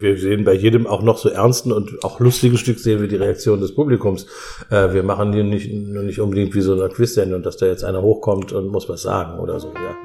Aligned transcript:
Wir 0.00 0.16
sehen 0.16 0.44
bei 0.44 0.54
jedem 0.54 0.86
auch 0.86 1.02
noch 1.02 1.18
so 1.18 1.28
ernsten 1.28 1.72
und 1.72 2.02
auch 2.04 2.20
lustigen 2.20 2.56
Stück 2.56 2.78
sehen 2.78 3.02
wir 3.02 3.08
die 3.08 3.16
Reaktion 3.16 3.60
des 3.60 3.74
Publikums. 3.74 4.24
Äh, 4.70 4.94
wir 4.94 5.02
machen 5.02 5.34
hier 5.34 5.44
nicht, 5.44 5.70
nicht 5.70 6.20
unbedingt 6.20 6.54
wie 6.54 6.62
so 6.62 6.72
eine 6.72 6.88
Quiz-Sendung, 6.88 7.42
dass 7.42 7.58
da 7.58 7.66
jetzt 7.66 7.84
einer 7.84 8.00
hochkommt 8.00 8.50
und 8.52 8.68
muss 8.68 8.88
was 8.88 9.02
sagen 9.02 9.38
oder 9.38 9.60
so, 9.60 9.74
ja. 9.74 9.96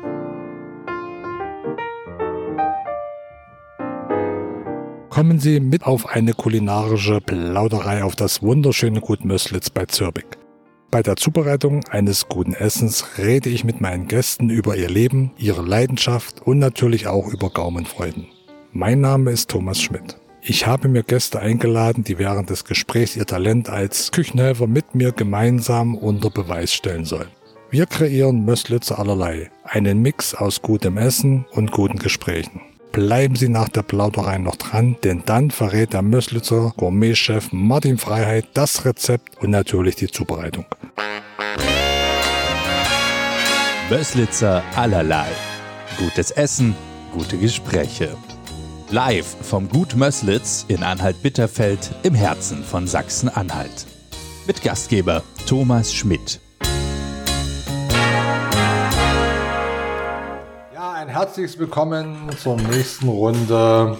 Kommen 5.09 5.39
Sie 5.39 5.61
mit 5.61 5.85
auf 5.85 6.09
eine 6.09 6.33
kulinarische 6.33 7.21
Plauderei 7.21 8.03
auf 8.03 8.17
das 8.17 8.43
wunderschöne 8.43 8.99
Gut 8.99 9.23
Möslitz 9.23 9.69
bei 9.69 9.85
Zürbig. 9.85 10.25
Bei 10.91 11.03
der 11.03 11.15
Zubereitung 11.15 11.85
eines 11.89 12.27
guten 12.27 12.53
Essens 12.53 13.17
rede 13.17 13.47
ich 13.47 13.63
mit 13.63 13.79
meinen 13.79 14.09
Gästen 14.09 14.49
über 14.49 14.75
ihr 14.75 14.89
Leben, 14.89 15.31
ihre 15.37 15.61
Leidenschaft 15.61 16.41
und 16.41 16.59
natürlich 16.59 17.07
auch 17.07 17.29
über 17.29 17.49
Gaumenfreuden. 17.49 18.34
Mein 18.77 18.99
Name 18.99 19.31
ist 19.31 19.49
Thomas 19.49 19.81
Schmidt. 19.81 20.17
Ich 20.41 20.67
habe 20.67 20.89
mir 20.89 21.01
Gäste 21.01 21.39
eingeladen, 21.39 22.03
die 22.03 22.19
während 22.19 22.49
des 22.49 22.65
Gesprächs 22.65 23.15
ihr 23.15 23.25
Talent 23.25 23.69
als 23.69 24.11
Küchenhelfer 24.11 24.67
mit 24.67 24.95
mir 24.95 25.13
gemeinsam 25.13 25.95
unter 25.95 26.29
Beweis 26.29 26.73
stellen 26.73 27.05
sollen. 27.05 27.29
Wir 27.69 27.85
kreieren 27.85 28.43
Möslitzer 28.43 28.99
allerlei, 28.99 29.49
einen 29.63 30.01
Mix 30.01 30.35
aus 30.35 30.61
gutem 30.61 30.97
Essen 30.97 31.45
und 31.51 31.71
guten 31.71 31.99
Gesprächen. 31.99 32.59
Bleiben 32.91 33.37
Sie 33.37 33.47
nach 33.47 33.69
der 33.69 33.83
Plauderei 33.83 34.39
noch 34.39 34.57
dran, 34.57 34.97
denn 35.05 35.23
dann 35.25 35.51
verrät 35.51 35.93
der 35.93 36.01
Möslitzer 36.01 36.73
Gourmetchef 36.75 37.53
Martin 37.53 37.97
Freiheit 37.97 38.47
das 38.55 38.83
Rezept 38.83 39.41
und 39.41 39.51
natürlich 39.51 39.95
die 39.95 40.11
Zubereitung. 40.11 40.65
Möslitzer 43.89 44.61
allerlei. 44.75 45.27
Gutes 45.97 46.31
Essen, 46.31 46.75
gute 47.13 47.37
Gespräche. 47.37 48.17
Live 48.91 49.25
vom 49.41 49.67
Gut 49.67 49.95
Möslitz 49.95 50.63
in 50.67 50.83
Anhalt-Bitterfeld 50.83 51.89
im 52.03 52.13
Herzen 52.13 52.63
von 52.63 52.85
Sachsen-Anhalt. 52.85 53.87
Mit 54.45 54.61
Gastgeber 54.61 55.23
Thomas 55.47 55.91
Schmidt. 55.91 56.39
Ja, 60.71 60.93
ein 60.93 61.07
herzliches 61.07 61.57
Willkommen 61.57 62.29
zur 62.37 62.57
nächsten 62.57 63.09
Runde 63.09 63.97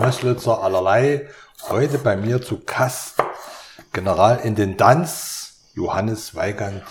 Möslitzer 0.00 0.62
allerlei. 0.62 1.28
Heute 1.68 1.98
bei 1.98 2.16
mir 2.16 2.40
zu 2.40 2.60
Gast 2.64 3.16
Generalintendanz 3.92 5.72
Johannes 5.74 6.36
Weigand 6.36 6.84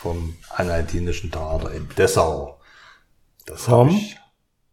vom 0.00 0.36
Anhaltinischen 0.48 1.30
Theater 1.30 1.70
in 1.72 1.86
Dessau. 1.98 2.58
Das 3.44 3.68
habe 3.68 3.90
ich 3.90 4.19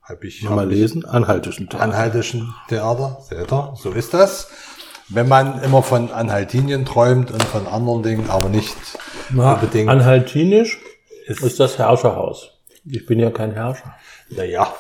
hab 0.08 0.24
ich, 0.24 0.44
Mal 0.44 0.66
hab 0.66 0.70
lesen. 0.70 1.06
Anhaltischen 1.06 1.70
Theater. 1.70 1.84
Anhaltischen 1.84 2.54
Theater, 2.70 3.18
seht 3.28 3.52
ihr, 3.52 3.74
so 3.76 3.92
ist 3.92 4.14
das. 4.14 4.50
Wenn 5.10 5.28
man 5.28 5.62
immer 5.64 5.84
von 5.84 6.12
Anhaltinien 6.12 6.86
träumt 6.86 7.32
und 7.32 7.44
von 7.44 7.68
anderen 7.68 8.04
Dingen, 8.04 8.30
aber 8.30 8.50
nicht 8.50 8.76
Na, 9.30 9.54
unbedingt. 9.54 9.90
Anhaltinisch 9.90 10.80
ist, 11.28 11.42
ist 11.42 11.60
das 11.60 11.78
Herrscherhaus. 11.78 12.52
Ich 12.86 13.06
bin 13.06 13.20
ja 13.20 13.32
kein 13.32 13.52
Herrscher. 13.52 13.96
Naja, 14.30 14.74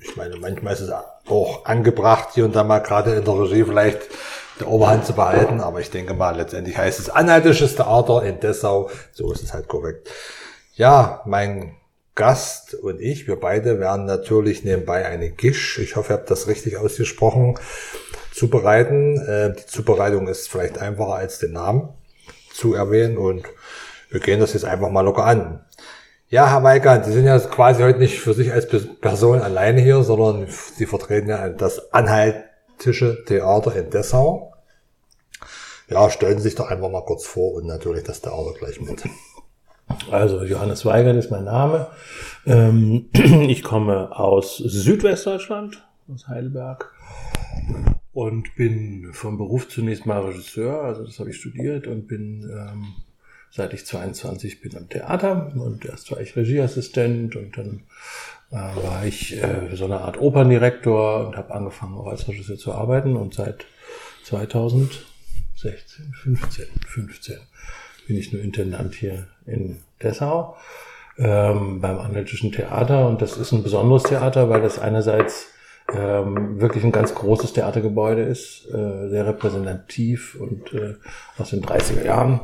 ich 0.00 0.16
meine, 0.16 0.36
manchmal 0.36 0.74
ist 0.74 0.80
es 0.80 0.90
auch 1.28 1.64
angebracht, 1.64 2.30
hier 2.34 2.44
und 2.44 2.56
da 2.56 2.64
mal 2.64 2.80
gerade 2.80 3.14
in 3.14 3.24
der 3.24 3.34
Regie 3.34 3.64
vielleicht 3.64 4.00
der 4.60 4.68
Oberhand 4.68 5.06
zu 5.06 5.12
behalten, 5.14 5.60
aber 5.60 5.80
ich 5.80 5.90
denke 5.90 6.14
mal, 6.14 6.36
letztendlich 6.36 6.76
heißt 6.76 6.98
es 6.98 7.10
Anhaltisches 7.10 7.76
Theater 7.76 8.22
in 8.22 8.40
Dessau. 8.40 8.90
So 9.12 9.32
ist 9.32 9.42
es 9.42 9.52
halt 9.52 9.68
korrekt. 9.68 10.08
Ja, 10.74 11.22
mein 11.26 11.74
Gast 12.14 12.74
und 12.74 13.00
ich, 13.00 13.26
wir 13.26 13.36
beide 13.36 13.80
werden 13.80 14.04
natürlich 14.04 14.64
nebenbei 14.64 15.06
eine 15.06 15.30
Gisch, 15.30 15.78
ich 15.78 15.96
hoffe, 15.96 16.12
ihr 16.12 16.16
habt 16.16 16.30
das 16.30 16.46
richtig 16.46 16.76
ausgesprochen, 16.76 17.58
zubereiten. 18.32 19.16
Äh, 19.18 19.54
die 19.54 19.66
Zubereitung 19.66 20.28
ist 20.28 20.48
vielleicht 20.48 20.78
einfacher 20.78 21.14
als 21.14 21.38
den 21.38 21.52
Namen 21.52 21.88
zu 22.52 22.74
erwähnen 22.74 23.16
und 23.16 23.44
wir 24.10 24.20
gehen 24.20 24.40
das 24.40 24.52
jetzt 24.52 24.64
einfach 24.64 24.90
mal 24.90 25.00
locker 25.00 25.24
an. 25.24 25.64
Ja, 26.28 26.50
Herr 26.50 26.62
Weigand, 26.62 27.04
Sie 27.04 27.12
sind 27.12 27.26
ja 27.26 27.38
quasi 27.38 27.82
heute 27.82 27.98
nicht 27.98 28.18
für 28.20 28.34
sich 28.34 28.52
als 28.52 28.66
Person 29.00 29.40
alleine 29.40 29.80
hier, 29.80 30.02
sondern 30.02 30.46
Sie 30.48 30.86
vertreten 30.86 31.28
ja 31.28 31.48
das 31.48 31.92
Anhaltische 31.92 33.24
Theater 33.26 33.74
in 33.76 33.90
Dessau. 33.90 34.52
Ja, 35.88 36.08
stellen 36.08 36.38
Sie 36.38 36.44
sich 36.44 36.54
doch 36.54 36.70
einfach 36.70 36.90
mal 36.90 37.04
kurz 37.04 37.26
vor 37.26 37.54
und 37.54 37.66
natürlich 37.66 38.04
das 38.04 38.20
Theater 38.20 38.54
gleich 38.58 38.80
mit. 38.80 39.02
Also 40.10 40.44
Johannes 40.44 40.84
Weigert 40.84 41.16
ist 41.16 41.30
mein 41.30 41.44
Name. 41.44 41.88
Ähm, 42.46 43.06
ich 43.48 43.62
komme 43.62 44.16
aus 44.18 44.56
Südwestdeutschland, 44.58 45.84
aus 46.12 46.28
Heidelberg 46.28 46.92
und 48.12 48.54
bin 48.56 49.10
vom 49.12 49.38
Beruf 49.38 49.68
zunächst 49.68 50.06
mal 50.06 50.20
Regisseur, 50.20 50.82
also 50.82 51.04
das 51.04 51.18
habe 51.18 51.30
ich 51.30 51.36
studiert 51.36 51.86
und 51.86 52.08
bin 52.08 52.42
ähm, 52.42 52.94
seit 53.50 53.74
ich 53.74 53.86
22 53.86 54.60
bin 54.60 54.76
am 54.76 54.88
Theater 54.88 55.52
und 55.54 55.84
erst 55.84 56.10
war 56.10 56.20
ich 56.20 56.36
Regieassistent 56.36 57.36
und 57.36 57.56
dann 57.56 57.82
äh, 58.50 58.54
war 58.54 59.04
ich 59.04 59.36
äh, 59.42 59.74
so 59.74 59.84
eine 59.84 60.00
Art 60.00 60.20
Operndirektor 60.20 61.26
und 61.26 61.36
habe 61.36 61.54
angefangen 61.54 61.94
auch 61.94 62.06
als 62.06 62.28
Regisseur 62.28 62.56
zu 62.56 62.72
arbeiten 62.72 63.16
und 63.16 63.34
seit 63.34 63.66
2016, 64.24 66.12
15, 66.12 66.66
15 66.86 67.36
bin 68.06 68.16
ich 68.16 68.32
nur 68.32 68.42
Intendant 68.42 68.94
hier 68.94 69.26
in 69.46 69.78
Dessau 70.02 70.56
ähm, 71.18 71.80
beim 71.80 71.98
Anhaltischen 71.98 72.52
Theater. 72.52 73.06
Und 73.06 73.22
das 73.22 73.36
ist 73.36 73.52
ein 73.52 73.62
besonderes 73.62 74.04
Theater, 74.04 74.48
weil 74.48 74.62
das 74.62 74.78
einerseits 74.78 75.48
ähm, 75.92 76.60
wirklich 76.60 76.84
ein 76.84 76.92
ganz 76.92 77.14
großes 77.14 77.52
Theatergebäude 77.52 78.22
ist, 78.22 78.66
äh, 78.72 79.08
sehr 79.08 79.26
repräsentativ 79.26 80.36
und 80.40 80.72
äh, 80.72 80.94
aus 81.38 81.50
den 81.50 81.62
30er 81.62 82.04
Jahren. 82.04 82.40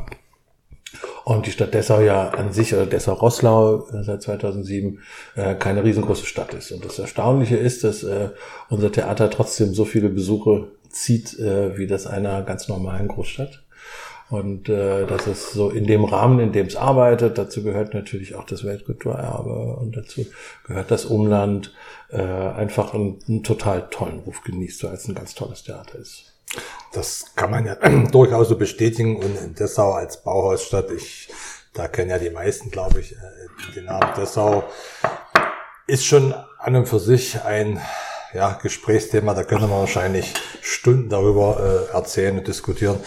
Und 1.25 1.47
die 1.47 1.51
Stadt 1.51 1.75
Dessau 1.75 2.01
ja 2.01 2.31
an 2.31 2.53
sich, 2.53 2.75
oder 2.75 2.87
Dessau-Rosslau 2.87 3.89
äh, 3.89 4.03
seit 4.03 4.23
2007, 4.23 5.01
äh, 5.37 5.55
keine 5.55 5.85
riesengroße 5.85 6.27
Stadt 6.27 6.55
ist. 6.55 6.73
Und 6.73 6.85
das 6.85 6.99
Erstaunliche 6.99 7.57
ist, 7.57 7.85
dass 7.85 8.03
äh, 8.03 8.31
unser 8.71 8.91
Theater 8.91 9.31
trotzdem 9.31 9.75
so 9.75 9.85
viele 9.85 10.09
Besuche 10.09 10.69
zieht, 10.89 11.39
äh, 11.39 11.77
wie 11.77 11.87
das 11.87 12.07
einer 12.07 12.43
ganz 12.43 12.69
normalen 12.69 13.09
Großstadt. 13.09 13.63
Und 14.31 14.69
äh, 14.69 15.07
das 15.07 15.27
ist 15.27 15.53
so 15.53 15.71
in 15.71 15.87
dem 15.87 16.05
Rahmen, 16.05 16.39
in 16.41 16.53
dem 16.53 16.67
es 16.67 16.77
arbeitet. 16.77 17.39
Dazu 17.39 17.63
gehört 17.63 17.95
natürlich 17.95 18.35
auch 18.35 18.45
das 18.45 18.63
Weltkulturerbe 18.63 19.77
und 19.77 19.97
dazu 19.97 20.27
gehört 20.67 20.91
das 20.91 21.07
Umland. 21.07 21.73
Äh, 22.11 22.23
einfach 22.23 22.95
einen, 22.95 23.21
einen 23.27 23.43
total 23.43 23.89
tollen 23.91 24.21
Ruf 24.21 24.43
genießt, 24.43 24.85
weil 24.85 24.95
es 24.95 25.09
ein 25.09 25.15
ganz 25.15 25.35
tolles 25.35 25.63
Theater 25.65 25.99
ist. 25.99 26.33
Das 26.93 27.35
kann 27.37 27.51
man 27.51 27.67
ja 27.67 27.75
durchaus 28.13 28.49
so 28.49 28.57
bestätigen. 28.57 29.17
Und 29.17 29.37
in 29.41 29.55
Dessau 29.55 29.93
als 29.93 30.23
Bauhausstadt, 30.23 30.91
ich, 30.91 31.31
da 31.73 31.89
kennen 31.89 32.11
ja 32.11 32.19
die 32.19 32.31
meisten, 32.31 32.71
glaube 32.71 33.01
ich, 33.01 33.13
äh, 33.13 33.75
den 33.75 33.87
Namen 33.87 34.13
Dessau, 34.15 34.65
ist 35.87 36.05
schon 36.05 36.35
an 36.59 36.77
und 36.77 36.87
für 36.87 37.01
sich 37.01 37.43
ein 37.43 37.81
ja, 38.35 38.59
Gesprächsthema. 38.63 39.33
Da 39.33 39.45
können 39.45 39.63
wir 39.63 39.71
wahrscheinlich 39.71 40.35
Stunden 40.61 41.09
darüber 41.09 41.89
äh, 41.91 41.95
erzählen 41.95 42.39
und 42.39 42.47
diskutieren. 42.47 43.01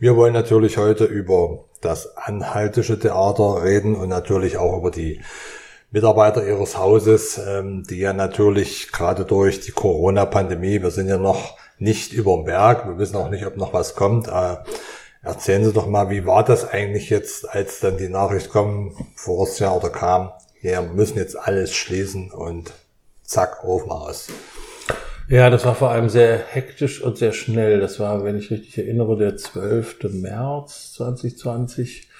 Wir 0.00 0.16
wollen 0.16 0.32
natürlich 0.32 0.76
heute 0.76 1.04
über 1.04 1.66
das 1.80 2.16
Anhaltische 2.16 2.98
Theater 2.98 3.62
reden 3.62 3.94
und 3.94 4.08
natürlich 4.08 4.56
auch 4.56 4.78
über 4.78 4.90
die 4.90 5.20
Mitarbeiter 5.92 6.44
ihres 6.44 6.76
Hauses, 6.76 7.38
ähm, 7.38 7.84
die 7.88 7.98
ja 7.98 8.12
natürlich 8.12 8.90
gerade 8.90 9.24
durch 9.24 9.60
die 9.60 9.70
Corona-Pandemie, 9.70 10.82
wir 10.82 10.90
sind 10.90 11.08
ja 11.08 11.18
noch 11.18 11.56
nicht 11.78 12.12
über 12.12 12.34
dem 12.34 12.44
Berg, 12.44 12.88
wir 12.88 12.98
wissen 12.98 13.14
auch 13.16 13.30
nicht, 13.30 13.46
ob 13.46 13.56
noch 13.56 13.72
was 13.72 13.94
kommt. 13.94 14.26
Äh, 14.26 14.56
erzählen 15.22 15.64
Sie 15.64 15.72
doch 15.72 15.86
mal, 15.86 16.10
wie 16.10 16.26
war 16.26 16.44
das 16.44 16.68
eigentlich 16.68 17.10
jetzt, 17.10 17.48
als 17.48 17.78
dann 17.78 17.96
die 17.96 18.08
Nachricht 18.08 18.50
kommt, 18.50 18.96
voriges 19.14 19.60
Jahr 19.60 19.76
oder 19.76 19.90
kam, 19.90 20.32
wir 20.60 20.82
müssen 20.82 21.18
jetzt 21.18 21.38
alles 21.38 21.72
schließen 21.72 22.32
und 22.32 22.72
zack, 23.22 23.62
Ofen 23.62 23.92
aus. 23.92 24.26
Ja, 25.26 25.48
das 25.48 25.64
war 25.64 25.74
vor 25.74 25.90
allem 25.90 26.10
sehr 26.10 26.38
hektisch 26.38 27.02
und 27.02 27.16
sehr 27.16 27.32
schnell. 27.32 27.80
Das 27.80 27.98
war, 27.98 28.24
wenn 28.24 28.36
ich 28.36 28.50
richtig 28.50 28.76
erinnere, 28.76 29.16
der 29.16 29.36
12. 29.36 30.12
März 30.12 30.92
2020. 30.94 32.10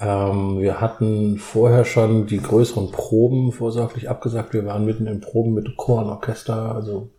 Ähm, 0.00 0.58
wir 0.58 0.80
hatten 0.80 1.38
vorher 1.38 1.84
schon 1.84 2.26
die 2.26 2.42
größeren 2.42 2.90
Proben 2.90 3.52
vorsorglich 3.52 4.10
abgesagt. 4.10 4.54
Wir 4.54 4.66
waren 4.66 4.84
mitten 4.84 5.06
in 5.06 5.20
Proben 5.20 5.54
mit 5.54 5.76
Chor 5.76 6.02
und 6.02 6.10
Orchester, 6.10 6.74
also 6.74 7.10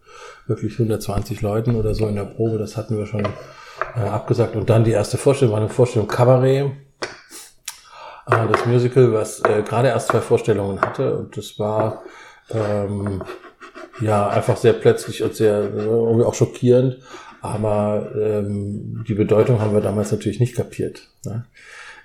wirklich 0.46 0.74
120 0.74 1.42
Leuten 1.42 1.76
oder 1.76 1.96
so 1.96 2.06
in 2.08 2.16
der 2.16 2.26
Probe. 2.26 2.58
Das 2.58 2.76
hatten 2.76 2.98
wir 2.98 3.06
schon 3.06 3.26
äh, 3.96 4.02
abgesagt. 4.02 4.58
Und 4.58 4.69
dann 4.69 4.84
die 4.84 4.92
erste 4.92 5.18
Vorstellung 5.18 5.54
war 5.54 5.62
eine 5.62 5.69
Vorstellung 5.69 6.10
Cabaret. 6.10 6.72
Äh, 8.30 8.48
das 8.52 8.66
Musical, 8.66 9.14
was 9.14 9.40
äh, 9.40 9.62
gerade 9.62 9.88
erst 9.88 10.10
zwei 10.10 10.19
Vorstellungen 10.19 10.81
hatte. 10.81 11.16
Und 11.18 11.38
das 11.38 11.58
war... 11.60 12.04
Ähm, 12.50 13.22
ja, 14.01 14.28
einfach 14.28 14.57
sehr 14.57 14.74
plötzlich 14.74 15.24
und 15.24 15.36
sehr 15.36 15.74
irgendwie 15.74 16.25
auch 16.25 16.34
schockierend. 16.34 17.00
Aber 17.42 18.12
ähm, 18.16 19.04
die 19.07 19.16
Bedeutung 19.16 19.60
haben 19.60 19.74
wir 19.74 19.81
damals 19.81 20.12
natürlich 20.12 20.40
nicht 20.40 20.56
kapiert, 20.56 21.10
ne? 21.25 21.45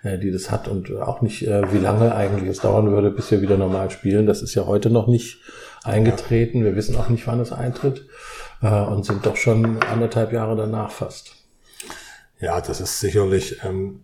äh, 0.03 0.19
die 0.19 0.33
das 0.33 0.51
hat 0.51 0.67
und 0.67 0.93
auch 0.97 1.23
nicht, 1.23 1.47
äh, 1.47 1.73
wie 1.73 1.79
lange 1.79 2.13
eigentlich 2.13 2.49
es 2.49 2.59
dauern 2.59 2.91
würde, 2.91 3.13
bis 3.13 3.31
wir 3.31 3.41
wieder 3.41 3.57
normal 3.57 3.91
spielen. 3.91 4.27
Das 4.27 4.43
ist 4.43 4.57
ja 4.57 4.67
heute 4.67 4.91
noch 4.91 5.07
nicht 5.07 5.41
eingetreten. 5.85 6.65
Wir 6.65 6.75
wissen 6.75 6.97
auch 6.97 7.09
nicht, 7.09 7.27
wann 7.29 7.39
es 7.39 7.53
eintritt. 7.53 8.07
äh, 8.63 8.69
und 8.69 9.05
sind 9.05 9.27
doch 9.27 9.37
schon 9.37 9.81
anderthalb 9.83 10.33
Jahre 10.33 10.57
danach 10.57 10.91
fast. 10.91 11.37
Ja, 12.41 12.61
das 12.61 12.81
ist 12.81 13.01
sicherlich, 13.01 13.61
ähm, 13.65 14.01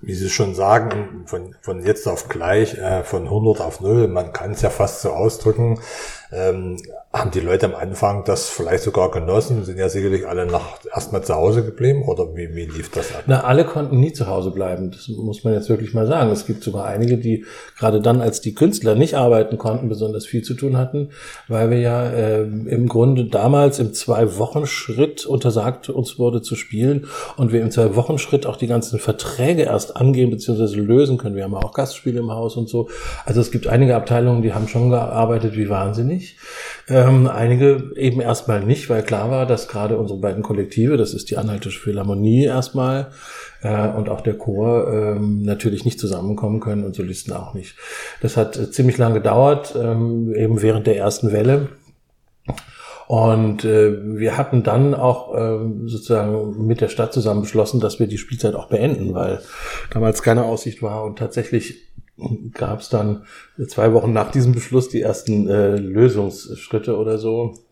wie 0.00 0.14
Sie 0.14 0.30
schon 0.30 0.54
sagen, 0.54 1.24
von, 1.26 1.54
von 1.62 1.84
jetzt 1.84 2.06
auf 2.06 2.28
gleich, 2.28 2.74
äh, 2.74 3.02
von 3.02 3.24
100 3.24 3.60
auf 3.60 3.80
0, 3.80 4.08
man 4.08 4.32
kann 4.32 4.52
es 4.52 4.62
ja 4.62 4.70
fast 4.70 5.02
so 5.02 5.10
ausdrücken, 5.10 5.80
ähm, 6.32 6.76
haben 7.18 7.30
die 7.30 7.40
Leute 7.40 7.66
am 7.66 7.74
Anfang 7.74 8.24
das 8.24 8.48
vielleicht 8.48 8.84
sogar 8.84 9.10
genossen, 9.10 9.64
sind 9.64 9.78
ja 9.78 9.88
sicherlich 9.88 10.26
alle 10.26 10.46
nach 10.46 10.78
erstmal 10.94 11.22
zu 11.22 11.34
Hause 11.34 11.64
geblieben 11.64 12.02
oder 12.02 12.34
wie, 12.34 12.54
wie 12.54 12.66
lief 12.66 12.90
das 12.90 13.14
ab? 13.14 13.24
Na, 13.26 13.44
alle 13.44 13.64
konnten 13.64 13.98
nie 14.00 14.12
zu 14.12 14.26
Hause 14.26 14.50
bleiben. 14.50 14.90
Das 14.90 15.08
muss 15.08 15.44
man 15.44 15.54
jetzt 15.54 15.68
wirklich 15.68 15.94
mal 15.94 16.06
sagen. 16.06 16.30
Es 16.30 16.46
gibt 16.46 16.62
sogar 16.62 16.86
einige, 16.86 17.18
die 17.18 17.44
gerade 17.78 18.00
dann, 18.00 18.20
als 18.20 18.40
die 18.40 18.54
Künstler 18.54 18.94
nicht 18.94 19.14
arbeiten 19.14 19.58
konnten, 19.58 19.88
besonders 19.88 20.26
viel 20.26 20.42
zu 20.42 20.54
tun 20.54 20.76
hatten, 20.76 21.10
weil 21.48 21.70
wir 21.70 21.78
ja 21.78 22.06
äh, 22.08 22.42
im 22.42 22.88
Grunde 22.88 23.26
damals 23.26 23.78
im 23.78 23.92
Zwei-Wochen-Schritt 23.92 25.26
untersagt 25.26 25.88
uns 25.90 26.18
wurde 26.18 26.42
zu 26.42 26.54
spielen 26.54 27.06
und 27.36 27.52
wir 27.52 27.62
im 27.62 27.70
Zwei-Wochen-Schritt 27.70 28.46
auch 28.46 28.56
die 28.56 28.66
ganzen 28.66 28.98
Verträge 28.98 29.62
erst 29.62 29.96
angehen 29.96 30.30
bzw. 30.30 30.76
lösen 30.76 31.18
können. 31.18 31.36
Wir 31.36 31.44
haben 31.44 31.54
auch 31.54 31.72
Gastspiele 31.72 32.20
im 32.20 32.30
Haus 32.30 32.56
und 32.56 32.68
so. 32.68 32.88
Also 33.24 33.40
es 33.40 33.50
gibt 33.50 33.66
einige 33.66 33.96
Abteilungen, 33.96 34.42
die 34.42 34.54
haben 34.54 34.68
schon 34.68 34.90
gearbeitet 34.90 35.56
wie 35.56 35.68
wahnsinnig. 35.68 36.36
Ähm, 37.06 37.26
einige 37.26 37.92
eben 37.96 38.20
erstmal 38.20 38.64
nicht, 38.64 38.88
weil 38.90 39.02
klar 39.02 39.30
war, 39.30 39.46
dass 39.46 39.68
gerade 39.68 39.98
unsere 39.98 40.18
beiden 40.18 40.42
Kollektive, 40.42 40.96
das 40.96 41.14
ist 41.14 41.30
die 41.30 41.36
Anhaltische 41.36 41.80
Philharmonie 41.80 42.44
erstmal 42.44 43.10
äh, 43.62 43.88
und 43.88 44.08
auch 44.08 44.20
der 44.20 44.38
Chor, 44.38 44.92
ähm, 44.92 45.42
natürlich 45.42 45.84
nicht 45.84 46.00
zusammenkommen 46.00 46.60
können 46.60 46.84
und 46.84 46.94
Solisten 46.94 47.32
auch 47.32 47.54
nicht. 47.54 47.76
Das 48.20 48.36
hat 48.36 48.56
äh, 48.56 48.70
ziemlich 48.70 48.98
lange 48.98 49.14
gedauert, 49.14 49.74
ähm, 49.80 50.34
eben 50.34 50.62
während 50.62 50.86
der 50.86 50.96
ersten 50.96 51.32
Welle. 51.32 51.68
Und 53.08 53.64
äh, 53.64 54.18
wir 54.18 54.36
hatten 54.36 54.64
dann 54.64 54.92
auch 54.94 55.32
äh, 55.34 55.58
sozusagen 55.84 56.66
mit 56.66 56.80
der 56.80 56.88
Stadt 56.88 57.12
zusammen 57.12 57.42
beschlossen, 57.42 57.78
dass 57.78 58.00
wir 58.00 58.08
die 58.08 58.18
Spielzeit 58.18 58.56
auch 58.56 58.68
beenden, 58.68 59.14
weil 59.14 59.40
damals 59.90 60.22
keine 60.22 60.44
Aussicht 60.44 60.82
war 60.82 61.04
und 61.04 61.18
tatsächlich 61.18 61.85
gab 62.52 62.80
es 62.80 62.88
dann 62.88 63.24
zwei 63.68 63.92
Wochen 63.92 64.12
nach 64.12 64.30
diesem 64.30 64.52
Beschluss 64.52 64.88
die 64.88 65.02
ersten 65.02 65.48
äh, 65.48 65.76
Lösungsschritte 65.76 66.96
oder 66.96 67.18
so. 67.18 67.65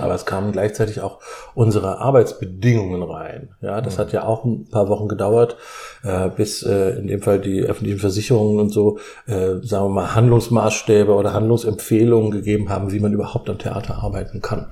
Aber 0.00 0.14
es 0.14 0.26
kamen 0.26 0.50
gleichzeitig 0.50 1.00
auch 1.02 1.20
unsere 1.54 1.98
Arbeitsbedingungen 1.98 3.04
rein. 3.04 3.50
Ja, 3.60 3.80
das 3.80 3.96
hat 3.96 4.12
ja 4.12 4.24
auch 4.24 4.44
ein 4.44 4.68
paar 4.68 4.88
Wochen 4.88 5.06
gedauert, 5.06 5.56
äh, 6.02 6.30
bis 6.30 6.64
äh, 6.64 6.98
in 6.98 7.06
dem 7.06 7.22
Fall 7.22 7.38
die 7.38 7.60
öffentlichen 7.60 8.00
Versicherungen 8.00 8.58
und 8.58 8.70
so, 8.70 8.98
äh, 9.26 9.62
sagen 9.62 9.84
wir 9.84 9.88
mal, 9.90 10.14
Handlungsmaßstäbe 10.16 11.12
oder 11.12 11.32
Handlungsempfehlungen 11.32 12.32
gegeben 12.32 12.70
haben, 12.70 12.90
wie 12.90 12.98
man 12.98 13.12
überhaupt 13.12 13.48
am 13.48 13.58
Theater 13.58 14.02
arbeiten 14.02 14.40
kann. 14.42 14.66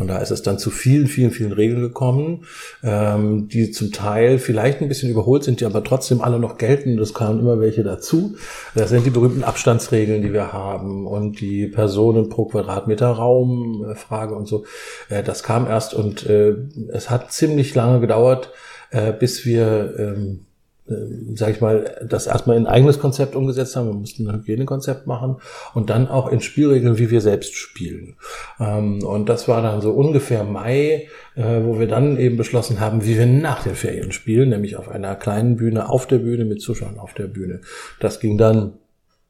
Und 0.00 0.08
da 0.08 0.18
ist 0.18 0.32
es 0.32 0.42
dann 0.42 0.58
zu 0.58 0.70
vielen, 0.70 1.06
vielen, 1.06 1.30
vielen 1.30 1.52
Regeln 1.52 1.80
gekommen, 1.80 2.44
ähm, 2.82 3.46
die 3.46 3.70
zum 3.70 3.92
Teil 3.92 4.38
vielleicht 4.38 4.82
ein 4.82 4.88
bisschen 4.88 5.08
überholt 5.08 5.44
sind, 5.44 5.60
die 5.60 5.66
aber 5.66 5.84
trotzdem 5.84 6.20
alle 6.20 6.40
noch 6.40 6.58
gelten. 6.58 6.96
Das 6.96 7.14
kamen 7.14 7.38
immer 7.38 7.60
welche 7.60 7.84
dazu. 7.84 8.34
Das 8.74 8.90
sind 8.90 9.06
die 9.06 9.10
berühmten 9.10 9.44
Abstandsregeln, 9.44 10.22
die 10.22 10.32
wir 10.32 10.52
haben 10.52 11.06
und 11.06 11.40
die 11.40 11.68
Personen 11.68 12.28
pro 12.28 12.46
Quadratmeter 12.46 13.06
Raumfrage 13.06 14.34
und 14.34 14.48
so. 14.48 14.63
Äh, 15.08 15.22
das 15.22 15.42
kam 15.42 15.66
erst 15.66 15.94
und 15.94 16.26
äh, 16.26 16.54
es 16.88 17.10
hat 17.10 17.32
ziemlich 17.32 17.74
lange 17.74 18.00
gedauert, 18.00 18.50
äh, 18.90 19.12
bis 19.12 19.44
wir, 19.44 19.94
ähm, 19.98 20.46
äh, 20.88 20.94
sag 21.34 21.50
ich 21.50 21.60
mal, 21.60 22.06
das 22.08 22.26
erstmal 22.26 22.56
in 22.56 22.66
ein 22.66 22.72
eigenes 22.72 22.98
Konzept 22.98 23.34
umgesetzt 23.34 23.76
haben. 23.76 23.88
Wir 23.88 23.94
mussten 23.94 24.28
ein 24.28 24.36
Hygienekonzept 24.36 25.06
machen 25.06 25.36
und 25.74 25.90
dann 25.90 26.08
auch 26.08 26.30
in 26.30 26.40
Spielregeln, 26.40 26.98
wie 26.98 27.10
wir 27.10 27.20
selbst 27.20 27.54
spielen. 27.54 28.16
Ähm, 28.60 29.02
und 29.02 29.28
das 29.28 29.48
war 29.48 29.62
dann 29.62 29.80
so 29.80 29.90
ungefähr 29.90 30.44
Mai, 30.44 31.08
äh, 31.34 31.62
wo 31.62 31.78
wir 31.78 31.88
dann 31.88 32.18
eben 32.18 32.36
beschlossen 32.36 32.80
haben, 32.80 33.04
wie 33.04 33.18
wir 33.18 33.26
nach 33.26 33.62
den 33.62 33.74
Ferien 33.74 34.12
spielen, 34.12 34.50
nämlich 34.50 34.76
auf 34.76 34.88
einer 34.88 35.16
kleinen 35.16 35.56
Bühne, 35.56 35.88
auf 35.88 36.06
der 36.06 36.18
Bühne, 36.18 36.44
mit 36.44 36.60
Zuschauern 36.60 36.98
auf 36.98 37.14
der 37.14 37.26
Bühne. 37.26 37.60
Das 38.00 38.20
ging 38.20 38.38
dann 38.38 38.74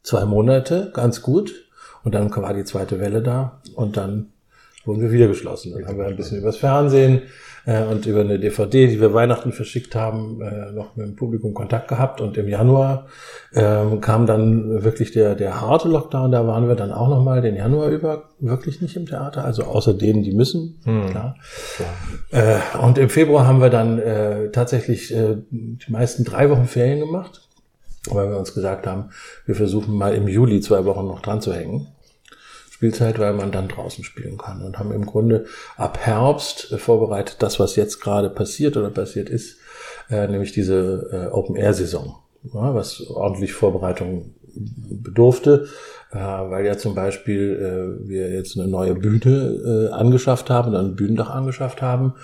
zwei 0.03 0.25
Monate 0.25 0.91
ganz 0.95 1.23
gut. 1.23 1.65
Und 2.05 2.15
dann 2.15 2.31
war 2.37 2.53
die 2.53 2.65
zweite 2.65 3.01
Welle 3.01 3.23
da 3.23 3.63
und 3.75 3.97
dann 3.97 4.34
wurden 4.85 5.01
wir 5.01 5.13
wieder 5.13 5.29
geschlossen. 5.29 5.73
Dann 5.73 5.87
haben 5.87 5.99
wir 5.99 6.07
ein 6.07 6.17
bisschen 6.17 6.39
übers 6.39 6.57
Fernsehen 6.57 7.23
äh, 7.67 7.83
und 7.85 8.07
über 8.07 8.21
eine 8.21 8.39
DVD, 8.39 8.87
die 8.87 9.01
wir 9.01 9.15
Weihnachten 9.15 9.53
verschickt 9.53 9.95
haben, 9.95 10.41
äh, 10.41 10.73
noch 10.73 10.97
mit 10.97 11.07
dem 11.07 11.17
Publikum 11.17 11.55
Kontakt 11.55 11.89
gehabt. 11.89 12.21
Und 12.21 12.37
im 12.37 12.49
Januar 12.49 13.07
äh, 13.53 13.85
kam 14.01 14.27
dann 14.27 14.85
wirklich 14.85 15.13
der, 15.13 15.35
der 15.35 15.61
harte 15.61 15.89
Lockdown. 15.89 16.33
Da 16.33 16.47
waren 16.47 16.69
wir 16.69 16.75
dann 16.75 16.93
auch 16.93 17.09
nochmal 17.09 17.41
den 17.41 17.57
Januar 17.57 17.89
über 17.89 18.25
wirklich 18.41 18.81
nicht 18.83 18.97
im 18.97 19.07
Theater, 19.07 19.45
also 19.45 19.65
außer 19.65 19.95
denen, 19.95 20.23
die 20.23 20.33
müssen, 20.33 20.81
hm. 20.85 21.07
klar. 21.11 21.37
Ja. 22.33 22.57
Äh, 22.57 22.79
und 22.83 22.99
im 22.99 23.09
Februar 23.09 23.47
haben 23.47 23.61
wir 23.61 23.71
dann 23.71 23.99
äh, 23.99 24.51
tatsächlich 24.51 25.15
äh, 25.15 25.37
die 25.51 25.91
meisten 25.93 26.25
drei 26.25 26.51
Wochen 26.51 26.67
Ferien 26.67 27.01
gemacht 27.01 27.41
weil 28.11 28.29
wir 28.29 28.39
uns 28.39 28.53
gesagt 28.53 28.87
haben, 28.87 29.11
wir 29.47 29.55
versuchen 29.55 29.97
mal 29.97 30.15
im 30.15 30.29
Juli 30.29 30.61
zwei 30.61 30.85
Wochen 30.85 31.07
noch 31.07 31.21
dran 31.21 31.41
zu 31.41 31.55
hängen. 31.55 31.89
Spielzeit, 32.75 33.21
weil 33.21 33.35
man 33.35 33.53
dann 33.53 33.69
draußen 33.69 34.03
spielen 34.03 34.37
kann 34.37 34.61
und 34.61 34.81
haben 34.81 34.91
im 34.91 35.07
Grunde 35.07 35.47
ab 35.77 35.97
Herbst 36.01 36.73
äh, 36.73 36.79
vorbereitet 36.79 37.37
das, 37.39 37.61
was 37.61 37.77
jetzt 37.77 38.01
gerade 38.01 38.29
passiert 38.29 38.77
oder 38.77 38.91
passiert 38.91 39.31
ist, 39.31 39.59
äh, 40.11 40.27
nämlich 40.27 40.51
diese 40.51 41.09
äh, 41.13 41.33
Open-Air-Saison, 41.33 42.17
was 42.43 43.01
ordentlich 43.07 43.53
Vorbereitung 43.53 44.35
bedurfte 44.57 45.69
äh, 46.15 46.19
weil 46.19 46.65
ja 46.65 46.79
zum 46.79 46.95
Beispiel 46.95 47.99
äh, 48.05 48.09
wir 48.09 48.31
jetzt 48.31 48.59
eine 48.59 48.69
neue 48.69 48.95
Bühne 48.95 49.91
äh, 49.91 49.93
angeschafft 49.93 50.49
haben, 50.49 50.75
ein 50.75 50.95
Bühnendach 50.95 51.31
angeschafft 51.31 51.83
haben 51.83 52.15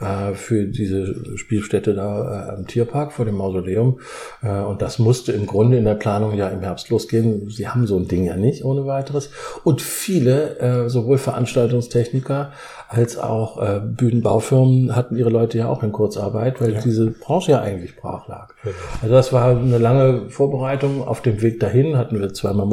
äh, 0.00 0.34
für 0.34 0.66
diese 0.66 1.36
Spielstätte 1.36 1.94
da 1.94 2.48
äh, 2.48 2.56
am 2.56 2.66
Tierpark 2.66 3.12
vor 3.12 3.24
dem 3.24 3.36
Mausoleum. 3.36 4.00
Äh, 4.42 4.60
und 4.60 4.82
das 4.82 4.98
musste 4.98 5.32
im 5.32 5.46
Grunde 5.46 5.78
in 5.78 5.84
der 5.84 5.94
Planung 5.94 6.34
ja 6.34 6.48
im 6.48 6.60
Herbst 6.60 6.90
losgehen. 6.90 7.48
Sie 7.48 7.68
haben 7.68 7.86
so 7.86 7.96
ein 7.96 8.06
Ding 8.06 8.24
ja 8.24 8.36
nicht 8.36 8.64
ohne 8.64 8.86
weiteres. 8.86 9.30
Und 9.64 9.80
viele, 9.80 10.58
äh, 10.58 10.88
sowohl 10.88 11.18
Veranstaltungstechniker 11.18 12.52
als 12.88 13.18
auch 13.18 13.60
äh, 13.60 13.80
Bühnenbaufirmen 13.84 14.96
hatten 14.96 15.16
ihre 15.16 15.28
Leute 15.28 15.58
ja 15.58 15.68
auch 15.68 15.82
in 15.82 15.92
Kurzarbeit, 15.92 16.60
weil 16.60 16.72
ja. 16.72 16.80
diese 16.80 17.10
Branche 17.10 17.52
ja 17.52 17.60
eigentlich 17.60 17.96
brach 17.96 18.28
lag. 18.28 18.48
Ja. 18.64 18.70
Also 19.02 19.14
das 19.14 19.32
war 19.32 19.50
eine 19.50 19.76
lange 19.76 20.30
Vorbereitung. 20.30 21.06
Auf 21.06 21.20
dem 21.20 21.42
Weg 21.42 21.60
dahin 21.60 21.98
hatten 21.98 22.18
wir 22.18 22.32
zweimal 22.32 22.66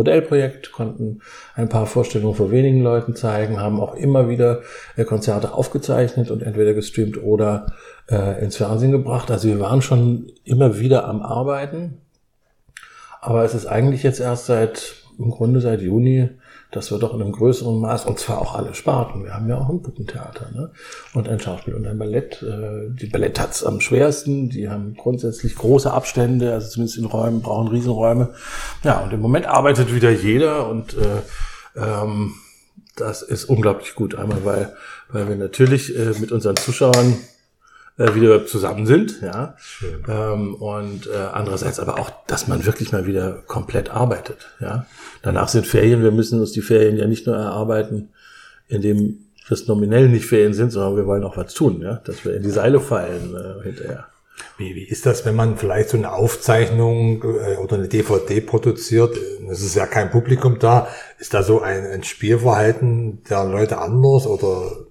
Modellprojekt, 0.65 0.71
konnten 0.71 1.21
ein 1.55 1.69
paar 1.69 1.85
Vorstellungen 1.85 2.35
vor 2.35 2.51
wenigen 2.51 2.81
Leuten 2.81 3.15
zeigen, 3.15 3.59
haben 3.59 3.79
auch 3.79 3.95
immer 3.95 4.29
wieder 4.29 4.61
äh, 4.95 5.03
Konzerte 5.03 5.53
aufgezeichnet 5.53 6.31
und 6.31 6.43
entweder 6.43 6.73
gestreamt 6.73 7.21
oder 7.21 7.67
äh, 8.09 8.43
ins 8.43 8.57
Fernsehen 8.57 8.91
gebracht. 8.91 9.31
Also 9.31 9.47
wir 9.47 9.59
waren 9.59 9.81
schon 9.81 10.31
immer 10.43 10.79
wieder 10.79 11.07
am 11.07 11.21
Arbeiten. 11.21 12.01
Aber 13.21 13.43
es 13.43 13.55
ist 13.55 13.65
eigentlich 13.65 14.03
jetzt 14.03 14.19
erst 14.19 14.45
seit, 14.45 14.95
im 15.17 15.31
Grunde 15.31 15.59
seit 15.59 15.81
Juni 15.81 16.29
dass 16.71 16.91
wir 16.91 16.99
doch 16.99 17.13
in 17.13 17.21
einem 17.21 17.31
größeren 17.31 17.79
Maß, 17.79 18.05
und 18.05 18.19
zwar 18.19 18.41
auch 18.41 18.55
alle 18.55 18.73
Sparten, 18.73 19.23
wir 19.23 19.33
haben 19.33 19.47
ja 19.47 19.57
auch 19.57 19.69
ein 19.69 19.81
Puppentheater 19.81 20.51
ne? 20.51 20.71
und 21.13 21.29
ein 21.29 21.39
Schauspiel 21.39 21.73
und 21.73 21.87
ein 21.87 21.97
Ballett. 21.97 22.43
Äh, 22.43 22.89
die 22.89 23.07
Ballett 23.07 23.39
hat's 23.39 23.63
am 23.63 23.79
schwersten, 23.79 24.49
die 24.49 24.69
haben 24.69 24.95
grundsätzlich 24.95 25.55
große 25.55 25.91
Abstände, 25.91 26.53
also 26.53 26.67
zumindest 26.69 26.97
in 26.97 27.05
Räumen, 27.05 27.41
brauchen 27.41 27.69
Riesenräume. 27.69 28.33
Ja, 28.83 28.99
und 29.03 29.13
im 29.13 29.21
Moment 29.21 29.45
arbeitet 29.45 29.93
wieder 29.93 30.11
jeder 30.11 30.67
und 30.67 30.95
äh, 30.95 31.21
ähm, 31.79 32.33
das 32.95 33.21
ist 33.21 33.45
unglaublich 33.45 33.95
gut. 33.95 34.15
Einmal, 34.15 34.45
weil, 34.45 34.75
weil 35.09 35.27
wir 35.29 35.35
natürlich 35.35 35.97
äh, 35.97 36.13
mit 36.19 36.31
unseren 36.31 36.55
Zuschauern 36.55 37.17
äh, 37.97 38.13
wieder 38.15 38.45
zusammen 38.45 38.85
sind, 38.85 39.21
ja. 39.21 39.55
Ähm, 40.07 40.55
und 40.55 41.07
äh, 41.07 41.15
andererseits 41.31 41.79
aber 41.79 41.99
auch, 41.99 42.11
dass 42.27 42.47
man 42.47 42.65
wirklich 42.65 42.91
mal 42.91 43.05
wieder 43.05 43.43
komplett 43.47 43.89
arbeitet, 43.89 44.49
ja. 44.59 44.85
Danach 45.21 45.47
sind 45.47 45.65
Ferien, 45.65 46.03
wir 46.03 46.11
müssen 46.11 46.39
uns 46.39 46.51
die 46.51 46.61
Ferien 46.61 46.97
ja 46.97 47.07
nicht 47.07 47.25
nur 47.25 47.35
erarbeiten, 47.35 48.09
indem 48.67 49.19
das 49.49 49.67
nominell 49.67 50.09
nicht 50.09 50.25
Ferien 50.25 50.53
sind, 50.53 50.71
sondern 50.71 50.97
wir 50.97 51.05
wollen 51.05 51.23
auch 51.23 51.37
was 51.37 51.53
tun, 51.53 51.81
ja, 51.81 51.95
dass 52.05 52.25
wir 52.25 52.35
in 52.35 52.43
die 52.43 52.49
Seile 52.49 52.79
fallen 52.79 53.35
äh, 53.35 53.63
hinterher. 53.63 54.07
Wie, 54.57 54.75
wie 54.75 54.83
ist 54.83 55.05
das, 55.05 55.25
wenn 55.25 55.35
man 55.35 55.57
vielleicht 55.57 55.89
so 55.89 55.97
eine 55.97 56.11
Aufzeichnung 56.11 57.23
äh, 57.23 57.57
oder 57.57 57.75
eine 57.75 57.87
DVD 57.87 58.41
produziert? 58.41 59.17
Es 59.49 59.61
ist 59.61 59.75
ja 59.75 59.85
kein 59.85 60.11
Publikum 60.11 60.59
da. 60.59 60.87
Ist 61.19 61.33
da 61.33 61.43
so 61.43 61.61
ein, 61.61 61.85
ein 61.85 62.03
Spielverhalten 62.03 63.23
der 63.29 63.45
Leute 63.45 63.77
anders 63.77 64.27
oder? 64.27 64.84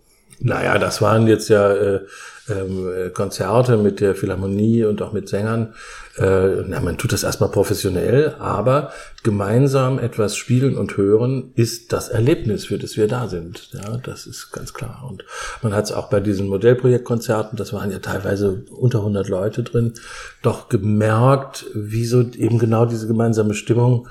Naja, 0.44 0.76
das 0.76 1.00
waren 1.00 1.26
jetzt 1.26 1.48
ja 1.48 1.72
äh, 1.72 2.00
äh, 2.48 3.08
Konzerte 3.08 3.78
mit 3.78 4.00
der 4.00 4.14
Philharmonie 4.14 4.84
und 4.84 5.00
auch 5.00 5.14
mit 5.14 5.26
Sängern. 5.26 5.72
Äh, 6.18 6.64
na, 6.66 6.80
man 6.80 6.98
tut 6.98 7.14
das 7.14 7.22
erstmal 7.22 7.50
professionell, 7.50 8.34
aber 8.38 8.92
gemeinsam 9.22 9.98
etwas 9.98 10.36
spielen 10.36 10.76
und 10.76 10.98
hören 10.98 11.52
ist 11.54 11.94
das 11.94 12.10
Erlebnis, 12.10 12.66
für 12.66 12.76
das 12.76 12.98
wir 12.98 13.08
da 13.08 13.28
sind. 13.28 13.70
Ja, 13.72 13.96
das 13.96 14.26
ist 14.26 14.52
ganz 14.52 14.74
klar. 14.74 15.02
Und 15.08 15.24
man 15.62 15.72
hat 15.72 15.86
es 15.86 15.92
auch 15.92 16.10
bei 16.10 16.20
diesen 16.20 16.48
Modellprojektkonzerten, 16.48 17.56
das 17.56 17.72
waren 17.72 17.90
ja 17.90 18.00
teilweise 18.00 18.64
unter 18.70 18.98
100 18.98 19.28
Leute 19.28 19.62
drin, 19.62 19.94
doch 20.42 20.68
gemerkt, 20.68 21.64
wie 21.72 22.04
so 22.04 22.20
eben 22.20 22.58
genau 22.58 22.84
diese 22.84 23.06
gemeinsame 23.06 23.54
Stimmung 23.54 24.08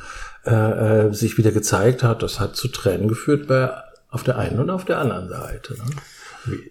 äh, 0.48 1.10
äh 1.10 1.14
sich 1.14 1.38
wieder 1.38 1.52
gezeigt 1.52 2.02
hat. 2.02 2.24
Das 2.24 2.40
hat 2.40 2.56
zu 2.56 2.70
Tränen 2.70 3.08
geführt 3.08 3.48
bei 3.48 3.70
auf 4.10 4.24
der 4.24 4.40
einen 4.40 4.60
und 4.60 4.72
auf 4.72 4.86
der 4.86 4.98
anderen 4.98 5.30
Seite. 5.30 5.74
Ne? 5.74 5.84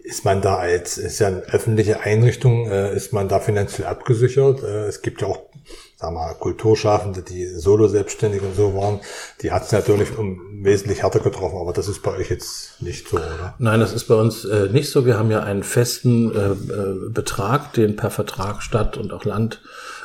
Ist 0.02 0.24
man 0.24 0.42
da 0.42 0.56
als, 0.56 0.98
ist 0.98 1.18
ja 1.18 1.28
eine 1.28 1.42
öffentliche 1.42 2.00
Einrichtung, 2.00 2.66
äh, 2.68 2.94
ist 2.94 3.12
man 3.12 3.28
da 3.28 3.40
finanziell 3.40 3.86
abgesichert? 3.86 4.62
Äh, 4.62 4.86
es 4.86 5.02
gibt 5.02 5.22
ja 5.22 5.28
auch 5.28 5.40
sagen 6.02 6.16
wir, 6.16 6.34
Kulturschaffende, 6.34 7.22
die 7.22 7.46
solo-selbstständig 7.46 8.42
und 8.42 8.56
so 8.56 8.74
waren, 8.74 9.00
die 9.40 9.52
hat 9.52 9.64
es 9.64 9.72
natürlich 9.72 10.18
um, 10.18 10.40
wesentlich 10.62 11.02
härter 11.02 11.20
getroffen, 11.20 11.58
aber 11.58 11.72
das 11.72 11.86
ist 11.88 12.02
bei 12.02 12.16
euch 12.16 12.28
jetzt 12.28 12.82
nicht 12.82 13.08
so, 13.08 13.16
oder? 13.16 13.54
Nein, 13.58 13.78
das 13.78 13.92
ist 13.92 14.04
bei 14.04 14.16
uns 14.16 14.44
äh, 14.44 14.68
nicht 14.72 14.90
so. 14.90 15.06
Wir 15.06 15.16
haben 15.16 15.30
ja 15.30 15.44
einen 15.44 15.62
festen 15.62 16.34
äh, 16.34 16.50
äh 16.50 17.10
Betrag, 17.10 17.72
den 17.74 17.94
per 17.94 18.10
Vertrag 18.10 18.62
Stadt 18.62 18.96
und 18.96 19.12
auch 19.12 19.24
Land 19.24 19.60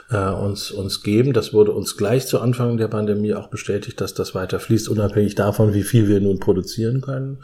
äh, 0.09 0.29
uns, 0.29 0.71
uns 0.71 1.03
geben. 1.03 1.33
Das 1.33 1.53
wurde 1.53 1.71
uns 1.71 1.97
gleich 1.97 2.27
zu 2.27 2.39
Anfang 2.39 2.77
der 2.77 2.87
Pandemie 2.87 3.33
auch 3.33 3.47
bestätigt, 3.47 3.99
dass 4.01 4.13
das 4.13 4.35
weiter 4.35 4.59
fließt, 4.59 4.89
unabhängig 4.89 5.35
davon, 5.35 5.73
wie 5.73 5.83
viel 5.83 6.07
wir 6.07 6.21
nun 6.21 6.39
produzieren 6.39 7.01
können. 7.01 7.39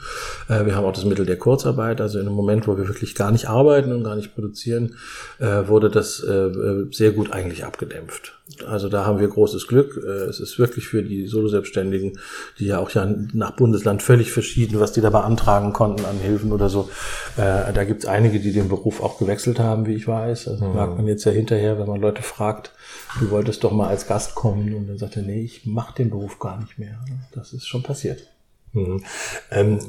Äh, 0.48 0.66
wir 0.66 0.76
haben 0.76 0.86
auch 0.86 0.94
das 0.94 1.06
Mittel 1.06 1.26
der 1.26 1.38
Kurzarbeit. 1.38 2.02
Also 2.02 2.20
in 2.20 2.28
einem 2.28 2.36
Moment, 2.36 2.68
wo 2.68 2.78
wir 2.78 2.88
wirklich 2.88 3.16
gar 3.16 3.32
nicht 3.32 3.50
arbeiten 3.50 3.92
und 3.92 4.04
gar 4.04 4.16
nicht 4.16 4.34
produzieren, 4.34 4.96
äh, 5.40 5.68
wurde 5.68 5.90
das 5.90 6.24
äh, 6.24 6.52
sehr 6.92 7.12
gut 7.12 7.32
eigentlich 7.32 7.66
abgedämpft. 7.66 8.34
Also 8.68 8.90
da 8.90 9.06
haben 9.06 9.20
wir 9.20 9.28
großes 9.28 9.68
Glück. 9.68 10.02
Äh, 10.04 10.26
es 10.26 10.40
ist 10.40 10.60
wirklich 10.60 10.88
für 10.88 11.04
die 11.04 11.28
Solo-Selbstständigen, 11.28 12.20
die 12.60 12.66
ja 12.66 12.80
auch 12.80 12.90
ja 12.92 13.06
nach 13.34 13.52
Bundesland 13.52 14.02
völlig 14.02 14.32
verschieden, 14.32 14.80
was 14.80 14.92
die 14.92 15.02
da 15.02 15.10
beantragen 15.10 15.74
konnten 15.74 16.06
an 16.06 16.18
Hilfen 16.18 16.52
oder 16.52 16.70
so. 16.70 16.90
Äh, 17.38 17.74
da 17.74 17.84
gibt 17.84 18.04
es 18.04 18.10
einige, 18.10 18.40
die 18.40 18.52
den 18.52 18.70
Beruf 18.70 19.02
auch 19.02 19.18
gewechselt 19.18 19.60
haben, 19.60 19.86
wie 19.86 19.94
ich 19.94 20.08
weiß. 20.08 20.48
Also 20.48 20.66
mhm. 20.66 20.76
merkt 20.76 20.98
man 20.98 21.08
jetzt 21.08 21.24
ja 21.26 21.32
hinterher, 21.32 21.80
wenn 21.80 21.88
man 21.88 22.02
Leute 22.02 22.22
fragt, 22.22 22.72
du 23.20 23.30
wolltest 23.32 23.64
doch 23.64 23.72
mal 23.72 23.88
als 23.88 24.08
Gast 24.08 24.36
kommen 24.36 24.74
und 24.74 24.88
dann 24.88 24.98
sagt 24.98 25.18
er, 25.18 25.24
nee, 25.24 25.42
ich 25.42 25.66
mache 25.66 25.96
den 25.96 26.10
Beruf 26.10 26.40
gar 26.40 26.60
nicht 26.60 26.78
mehr. 26.78 27.00
Das 27.34 27.54
ist 27.54 27.68
schon 27.68 27.84
passiert. 27.84 28.28
Mhm. 28.74 29.04
Ähm 29.52 29.80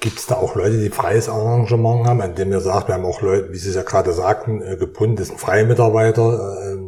Gibt 0.00 0.18
es 0.18 0.26
da 0.26 0.36
auch 0.36 0.54
Leute, 0.54 0.80
die 0.80 0.88
freies 0.88 1.28
Engagement 1.28 2.06
haben, 2.06 2.20
an 2.20 2.34
dem 2.34 2.50
ihr 2.52 2.60
sagt, 2.60 2.88
wir 2.88 2.94
haben 2.94 3.04
auch 3.04 3.20
Leute, 3.20 3.52
wie 3.52 3.58
Sie 3.58 3.68
es 3.68 3.74
ja 3.74 3.82
gerade 3.82 4.12
sagten, 4.12 4.62
äh, 4.62 4.76
gebunden, 4.76 5.16
das 5.16 5.28
sind 5.28 5.40
freie 5.40 5.64
Mitarbeiter, 5.66 6.56
äh, 6.62 6.78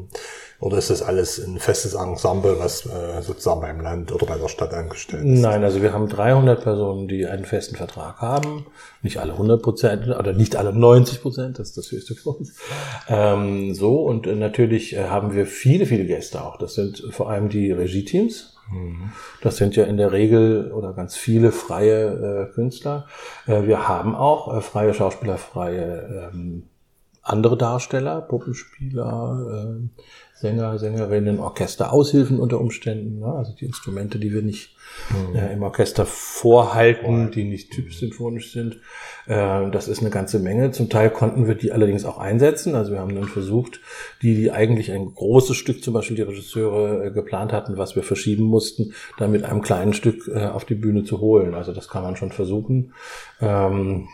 oder 0.58 0.78
ist 0.78 0.88
das 0.88 1.02
alles 1.02 1.38
ein 1.38 1.58
festes 1.58 1.94
Ensemble, 1.94 2.58
was 2.58 2.86
äh, 2.86 3.20
sozusagen 3.20 3.60
beim 3.60 3.80
Land 3.80 4.10
oder 4.12 4.26
bei 4.26 4.38
der 4.38 4.48
Stadt 4.48 4.72
angestellt 4.72 5.24
ist? 5.24 5.40
Nein, 5.40 5.62
also 5.62 5.82
wir 5.82 5.92
haben 5.92 6.08
300 6.08 6.62
Personen, 6.62 7.08
die 7.08 7.26
einen 7.26 7.44
festen 7.44 7.76
Vertrag 7.76 8.20
haben. 8.20 8.66
Nicht 9.02 9.18
alle 9.18 9.32
100 9.32 9.62
Prozent 9.62 10.08
oder 10.08 10.32
nicht 10.32 10.56
alle 10.56 10.72
90 10.72 11.20
Prozent, 11.20 11.58
das 11.58 11.68
ist 11.68 11.76
das 11.76 11.92
höchste 11.92 12.14
für 12.14 12.30
uns. 12.30 12.54
Ähm, 13.08 13.74
so, 13.74 14.02
und 14.02 14.26
äh, 14.26 14.34
natürlich 14.34 14.96
äh, 14.96 15.08
haben 15.08 15.34
wir 15.34 15.46
viele, 15.46 15.84
viele 15.84 16.06
Gäste 16.06 16.42
auch. 16.42 16.56
Das 16.56 16.74
sind 16.74 17.04
vor 17.10 17.28
allem 17.30 17.50
die 17.50 17.70
Regie-Teams. 17.70 18.56
Mhm. 18.72 19.12
Das 19.42 19.58
sind 19.58 19.76
ja 19.76 19.84
in 19.84 19.98
der 19.98 20.12
Regel 20.12 20.72
oder 20.72 20.94
ganz 20.94 21.16
viele 21.16 21.52
freie 21.52 22.48
äh, 22.48 22.54
Künstler. 22.54 23.06
Äh, 23.46 23.64
wir 23.64 23.88
haben 23.88 24.14
auch 24.16 24.56
äh, 24.56 24.60
freie 24.62 24.94
Schauspieler, 24.94 25.36
freie 25.36 26.30
ähm, 26.32 26.64
andere 27.26 27.56
Darsteller, 27.56 28.20
Puppenspieler, 28.20 29.80
äh, 29.80 30.02
Sänger, 30.38 30.78
Sängerinnen, 30.78 31.40
Orchester, 31.40 31.94
Aushilfen 31.94 32.38
unter 32.40 32.60
Umständen, 32.60 33.20
ne? 33.20 33.32
also 33.32 33.54
die 33.58 33.64
Instrumente, 33.64 34.18
die 34.18 34.34
wir 34.34 34.42
nicht 34.42 34.76
mhm. 35.08 35.34
äh, 35.34 35.50
im 35.54 35.62
Orchester 35.62 36.04
vorhalten, 36.04 37.30
die 37.30 37.44
nicht 37.44 37.72
typisch 37.72 38.00
symphonisch 38.00 38.52
sind. 38.52 38.76
Äh, 39.26 39.70
das 39.70 39.88
ist 39.88 40.00
eine 40.00 40.10
ganze 40.10 40.38
Menge. 40.38 40.72
Zum 40.72 40.90
Teil 40.90 41.08
konnten 41.08 41.46
wir 41.46 41.54
die 41.54 41.72
allerdings 41.72 42.04
auch 42.04 42.18
einsetzen. 42.18 42.74
Also 42.74 42.92
wir 42.92 43.00
haben 43.00 43.14
dann 43.14 43.28
versucht, 43.28 43.80
die, 44.20 44.34
die 44.34 44.52
eigentlich 44.52 44.92
ein 44.92 45.14
großes 45.14 45.56
Stück, 45.56 45.82
zum 45.82 45.94
Beispiel 45.94 46.16
die 46.16 46.22
Regisseure 46.22 47.06
äh, 47.06 47.10
geplant 47.12 47.54
hatten, 47.54 47.78
was 47.78 47.96
wir 47.96 48.02
verschieben 48.02 48.44
mussten, 48.44 48.92
dann 49.16 49.32
mit 49.32 49.42
einem 49.42 49.62
kleinen 49.62 49.94
Stück 49.94 50.28
äh, 50.28 50.44
auf 50.44 50.66
die 50.66 50.74
Bühne 50.74 51.04
zu 51.04 51.20
holen. 51.20 51.54
Also 51.54 51.72
das 51.72 51.88
kann 51.88 52.02
man 52.02 52.16
schon 52.16 52.32
versuchen. 52.32 52.92
Ähm, 53.40 54.08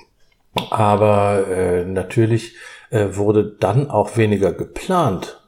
aber 0.71 1.49
äh, 1.49 1.85
natürlich 1.85 2.55
äh, 2.91 3.09
wurde 3.17 3.57
dann 3.59 3.91
auch 3.91 4.17
weniger 4.17 4.53
geplant 4.53 5.42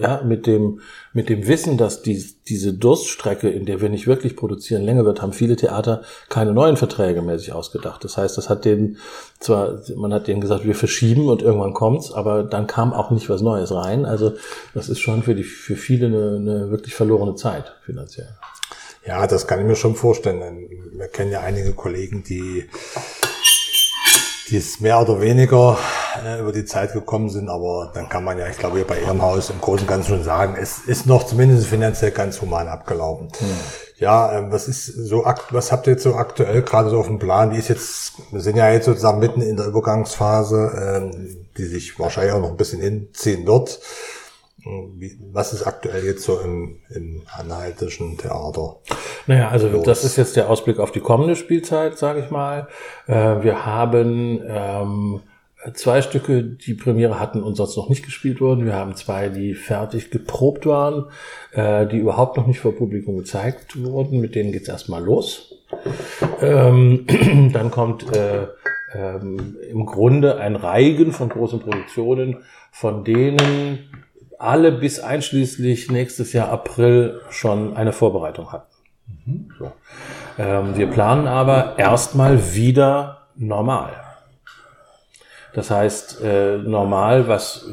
ja, 0.00 0.22
mit 0.24 0.46
dem, 0.46 0.80
mit 1.12 1.28
dem 1.28 1.46
Wissen, 1.46 1.76
dass 1.76 2.02
die, 2.02 2.24
diese 2.48 2.72
Durststrecke, 2.72 3.50
in 3.50 3.66
der 3.66 3.80
wir 3.80 3.88
nicht 3.88 4.06
wirklich 4.06 4.34
produzieren, 4.34 4.82
länger 4.82 5.04
wird, 5.04 5.20
haben 5.20 5.32
viele 5.32 5.56
Theater 5.56 6.02
keine 6.28 6.52
neuen 6.52 6.76
Verträge 6.76 7.20
mehr 7.20 7.38
sich 7.38 7.52
ausgedacht. 7.52 8.02
Das 8.02 8.16
heißt, 8.16 8.38
das 8.38 8.48
hat 8.48 8.64
denen 8.64 8.96
zwar, 9.38 9.80
man 9.96 10.14
hat 10.14 10.26
denen 10.26 10.40
gesagt, 10.40 10.64
wir 10.64 10.74
verschieben 10.74 11.28
und 11.28 11.42
irgendwann 11.42 11.74
kommt's, 11.74 12.12
aber 12.12 12.42
dann 12.42 12.66
kam 12.66 12.92
auch 12.92 13.10
nicht 13.10 13.28
was 13.28 13.42
Neues 13.42 13.72
rein. 13.72 14.06
Also, 14.06 14.32
das 14.74 14.88
ist 14.88 15.00
schon 15.00 15.22
für 15.22 15.34
die, 15.34 15.44
für 15.44 15.76
viele 15.76 16.06
eine, 16.06 16.36
eine 16.36 16.70
wirklich 16.70 16.94
verlorene 16.94 17.34
Zeit 17.34 17.74
finanziell. 17.84 18.28
Ja, 19.06 19.26
das 19.26 19.46
kann 19.46 19.60
ich 19.60 19.66
mir 19.66 19.76
schon 19.76 19.94
vorstellen. 19.94 20.68
Wir 20.92 21.08
kennen 21.08 21.32
ja 21.32 21.40
einige 21.40 21.72
Kollegen, 21.72 22.22
die 22.22 22.68
die 24.50 24.56
es 24.56 24.80
mehr 24.80 25.00
oder 25.00 25.20
weniger 25.20 25.78
äh, 26.24 26.40
über 26.40 26.52
die 26.52 26.64
Zeit 26.64 26.92
gekommen 26.92 27.28
sind, 27.28 27.48
aber 27.48 27.90
dann 27.94 28.08
kann 28.08 28.24
man 28.24 28.38
ja, 28.38 28.48
ich 28.48 28.58
glaube, 28.58 28.76
hier 28.76 28.86
bei 28.86 29.00
Ihrem 29.00 29.22
Haus 29.22 29.50
im 29.50 29.60
Großen 29.60 29.86
und 29.86 29.88
Ganzen 29.88 30.08
schon 30.08 30.24
sagen, 30.24 30.56
es 30.60 30.80
ist 30.80 31.06
noch 31.06 31.24
zumindest 31.24 31.66
finanziell 31.66 32.10
ganz 32.10 32.40
human 32.40 32.68
abgelaufen. 32.68 33.28
Hm. 33.38 33.46
Ja, 33.98 34.32
äh, 34.38 34.50
was 34.50 34.66
ist 34.66 34.86
so, 34.86 35.24
was 35.50 35.70
habt 35.70 35.86
ihr 35.86 35.92
jetzt 35.92 36.02
so 36.02 36.14
aktuell 36.14 36.62
gerade 36.62 36.90
so 36.90 36.98
auf 36.98 37.06
dem 37.06 37.18
Plan? 37.18 37.52
Wie 37.52 37.58
ist 37.58 37.68
jetzt, 37.68 38.14
wir 38.32 38.40
sind 38.40 38.56
ja 38.56 38.70
jetzt 38.70 38.86
sozusagen 38.86 39.20
mitten 39.20 39.42
in 39.42 39.56
der 39.56 39.66
Übergangsphase, 39.66 41.10
äh, 41.12 41.36
die 41.56 41.66
sich 41.66 41.98
wahrscheinlich 41.98 42.32
auch 42.32 42.40
noch 42.40 42.50
ein 42.50 42.56
bisschen 42.56 42.80
hinziehen 42.80 43.46
wird. 43.46 43.80
Was 45.32 45.52
ist 45.52 45.66
aktuell 45.66 46.04
jetzt 46.04 46.22
so 46.22 46.38
im, 46.40 46.80
im 46.90 47.22
anhaltischen 47.32 48.18
Theater? 48.18 48.76
Naja, 49.26 49.48
also 49.48 49.68
los? 49.68 49.84
das 49.84 50.04
ist 50.04 50.16
jetzt 50.16 50.36
der 50.36 50.50
Ausblick 50.50 50.78
auf 50.78 50.92
die 50.92 51.00
kommende 51.00 51.36
Spielzeit, 51.36 51.98
sage 51.98 52.20
ich 52.20 52.30
mal. 52.30 52.68
Äh, 53.06 53.42
wir 53.42 53.64
haben 53.64 54.42
ähm, 54.46 55.20
zwei 55.74 56.02
Stücke, 56.02 56.42
die 56.42 56.74
Premiere 56.74 57.20
hatten 57.20 57.42
und 57.42 57.54
sonst 57.54 57.76
noch 57.76 57.88
nicht 57.88 58.04
gespielt 58.04 58.40
wurden. 58.40 58.64
Wir 58.64 58.74
haben 58.74 58.94
zwei, 58.96 59.28
die 59.28 59.54
fertig 59.54 60.10
geprobt 60.10 60.66
waren, 60.66 61.06
äh, 61.52 61.86
die 61.86 61.98
überhaupt 61.98 62.36
noch 62.36 62.46
nicht 62.46 62.60
vor 62.60 62.74
Publikum 62.74 63.16
gezeigt 63.18 63.82
wurden. 63.82 64.20
Mit 64.20 64.34
denen 64.34 64.52
geht's 64.52 64.68
erstmal 64.68 65.02
los. 65.02 65.54
Ähm, 66.40 67.06
dann 67.52 67.70
kommt 67.70 68.14
äh, 68.16 68.46
ähm, 68.94 69.56
im 69.68 69.86
Grunde 69.86 70.38
ein 70.38 70.56
Reigen 70.56 71.12
von 71.12 71.28
großen 71.28 71.60
Produktionen, 71.60 72.38
von 72.72 73.04
denen 73.04 73.90
alle 74.40 74.72
bis 74.72 75.00
einschließlich 75.00 75.90
nächstes 75.90 76.32
Jahr 76.32 76.48
April 76.48 77.20
schon 77.30 77.76
eine 77.76 77.92
Vorbereitung 77.92 78.52
hatten. 78.52 78.74
Mhm. 79.26 79.52
So. 79.58 79.72
Ähm, 80.38 80.76
wir 80.76 80.86
planen 80.86 81.28
aber 81.28 81.78
erstmal 81.78 82.54
wieder 82.54 83.28
normal. 83.36 83.92
Das 85.54 85.70
heißt, 85.70 86.22
äh, 86.22 86.58
normal, 86.58 87.28
was 87.28 87.66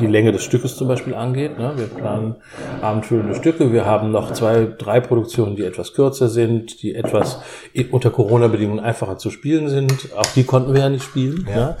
die 0.00 0.06
Länge 0.06 0.32
des 0.32 0.42
Stückes 0.42 0.76
zum 0.76 0.88
Beispiel 0.88 1.14
angeht. 1.14 1.58
Ne? 1.58 1.72
Wir 1.76 1.86
planen 1.86 2.36
abendfüllende 2.80 3.34
Stücke. 3.34 3.72
Wir 3.72 3.84
haben 3.84 4.10
noch 4.10 4.32
zwei, 4.32 4.66
drei 4.78 5.00
Produktionen, 5.00 5.56
die 5.56 5.64
etwas 5.64 5.92
kürzer 5.92 6.28
sind, 6.28 6.82
die 6.82 6.94
etwas 6.94 7.40
unter 7.90 8.10
Corona-Bedingungen 8.10 8.80
einfacher 8.80 9.18
zu 9.18 9.30
spielen 9.30 9.68
sind. 9.68 10.08
Auch 10.16 10.26
die 10.34 10.44
konnten 10.44 10.72
wir 10.72 10.80
ja 10.80 10.88
nicht 10.88 11.04
spielen. 11.04 11.46
Ja. 11.48 11.76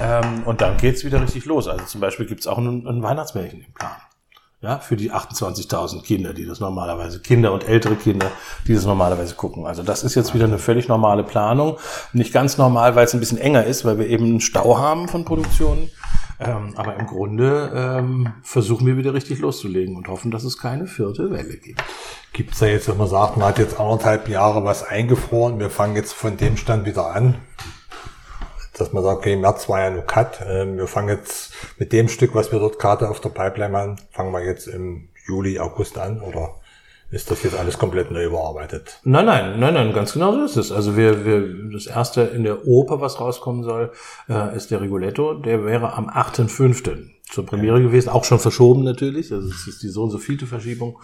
ja? 0.00 0.20
Ähm, 0.20 0.42
und 0.44 0.60
dann 0.60 0.76
geht's 0.76 1.04
wieder 1.04 1.20
richtig 1.20 1.44
los. 1.44 1.68
Also 1.68 1.84
zum 1.84 2.00
Beispiel 2.00 2.26
gibt's 2.26 2.46
auch 2.46 2.58
ein, 2.58 2.86
ein 2.86 3.02
Weihnachtsmärchen 3.02 3.60
im 3.60 3.72
Plan 3.72 3.96
ja, 4.60 4.78
für 4.78 4.96
die 4.96 5.12
28.000 5.12 6.02
Kinder, 6.02 6.34
die 6.34 6.44
das 6.44 6.58
normalerweise, 6.58 7.20
Kinder 7.20 7.52
und 7.52 7.68
ältere 7.68 7.94
Kinder, 7.94 8.30
die 8.66 8.74
das 8.74 8.84
normalerweise 8.84 9.34
gucken. 9.36 9.66
Also 9.66 9.84
das 9.84 10.02
ist 10.02 10.16
jetzt 10.16 10.34
wieder 10.34 10.46
eine 10.46 10.58
völlig 10.58 10.88
normale 10.88 11.22
Planung. 11.22 11.78
Nicht 12.12 12.32
ganz 12.32 12.58
normal, 12.58 12.96
weil 12.96 13.04
es 13.04 13.14
ein 13.14 13.20
bisschen 13.20 13.38
enger 13.38 13.64
ist, 13.64 13.84
weil 13.84 13.98
wir 13.98 14.08
eben 14.08 14.24
einen 14.24 14.40
Stau 14.40 14.78
haben 14.78 15.06
von 15.08 15.24
Produktionen. 15.24 15.90
Ähm, 16.40 16.74
aber 16.76 16.96
im 16.96 17.06
Grunde 17.06 17.72
ähm, 17.74 18.32
versuchen 18.42 18.86
wir 18.86 18.96
wieder 18.96 19.12
richtig 19.12 19.40
loszulegen 19.40 19.96
und 19.96 20.08
hoffen, 20.08 20.30
dass 20.30 20.44
es 20.44 20.58
keine 20.58 20.86
vierte 20.86 21.30
Welle 21.30 21.56
gibt. 21.56 21.82
Gibt 22.32 22.52
es 22.52 22.60
da 22.60 22.66
jetzt, 22.66 22.88
wenn 22.88 22.96
man 22.96 23.08
sagt, 23.08 23.36
man 23.36 23.48
hat 23.48 23.58
jetzt 23.58 23.78
anderthalb 23.78 24.28
Jahre 24.28 24.64
was 24.64 24.84
eingefroren, 24.84 25.58
wir 25.58 25.70
fangen 25.70 25.96
jetzt 25.96 26.12
von 26.12 26.36
dem 26.36 26.56
Stand 26.56 26.86
wieder 26.86 27.06
an, 27.12 27.34
dass 28.80 28.92
man 28.92 29.02
sagt, 29.02 29.18
okay, 29.18 29.36
März 29.36 29.68
war 29.68 29.80
ja 29.80 29.90
nur 29.90 30.02
Cut. 30.02 30.40
Ähm, 30.46 30.76
wir 30.76 30.86
fangen 30.86 31.08
jetzt 31.08 31.52
mit 31.78 31.92
dem 31.92 32.08
Stück, 32.08 32.34
was 32.34 32.52
wir 32.52 32.58
dort 32.58 32.78
gerade 32.78 33.08
auf 33.08 33.20
der 33.20 33.30
Pipeline 33.30 33.76
haben, 33.76 33.96
fangen 34.10 34.32
wir 34.32 34.44
jetzt 34.44 34.66
im 34.66 35.08
Juli, 35.26 35.58
August 35.58 35.98
an 35.98 36.20
oder 36.20 36.54
ist 37.10 37.30
das 37.30 37.42
jetzt 37.42 37.58
alles 37.58 37.78
komplett 37.78 38.10
neu 38.10 38.24
überarbeitet? 38.24 39.00
Nein, 39.02 39.24
nein, 39.24 39.58
nein, 39.58 39.72
nein, 39.72 39.92
ganz 39.94 40.12
genau 40.12 40.32
so 40.32 40.44
ist 40.44 40.56
es. 40.56 40.72
Also 40.72 40.96
wir, 40.96 41.24
wir, 41.24 41.72
das 41.72 41.86
erste 41.86 42.20
in 42.22 42.44
der 42.44 42.66
Oper, 42.66 43.00
was 43.00 43.18
rauskommen 43.18 43.62
soll, 43.62 43.92
äh, 44.28 44.54
ist 44.54 44.70
der 44.70 44.82
Rigoletto. 44.82 45.34
Der 45.34 45.64
wäre 45.64 45.94
am 45.94 46.10
8.5 46.10 46.82
zur 47.30 47.44
Premiere 47.44 47.82
gewesen, 47.82 48.08
auch 48.08 48.24
schon 48.24 48.38
verschoben 48.38 48.84
natürlich. 48.84 49.32
Also 49.32 49.48
es 49.48 49.66
ist 49.66 49.82
die 49.82 49.88
so 49.88 50.04
und 50.04 50.10
so 50.10 50.18
vielte 50.18 50.46
Verschiebung. 50.46 50.98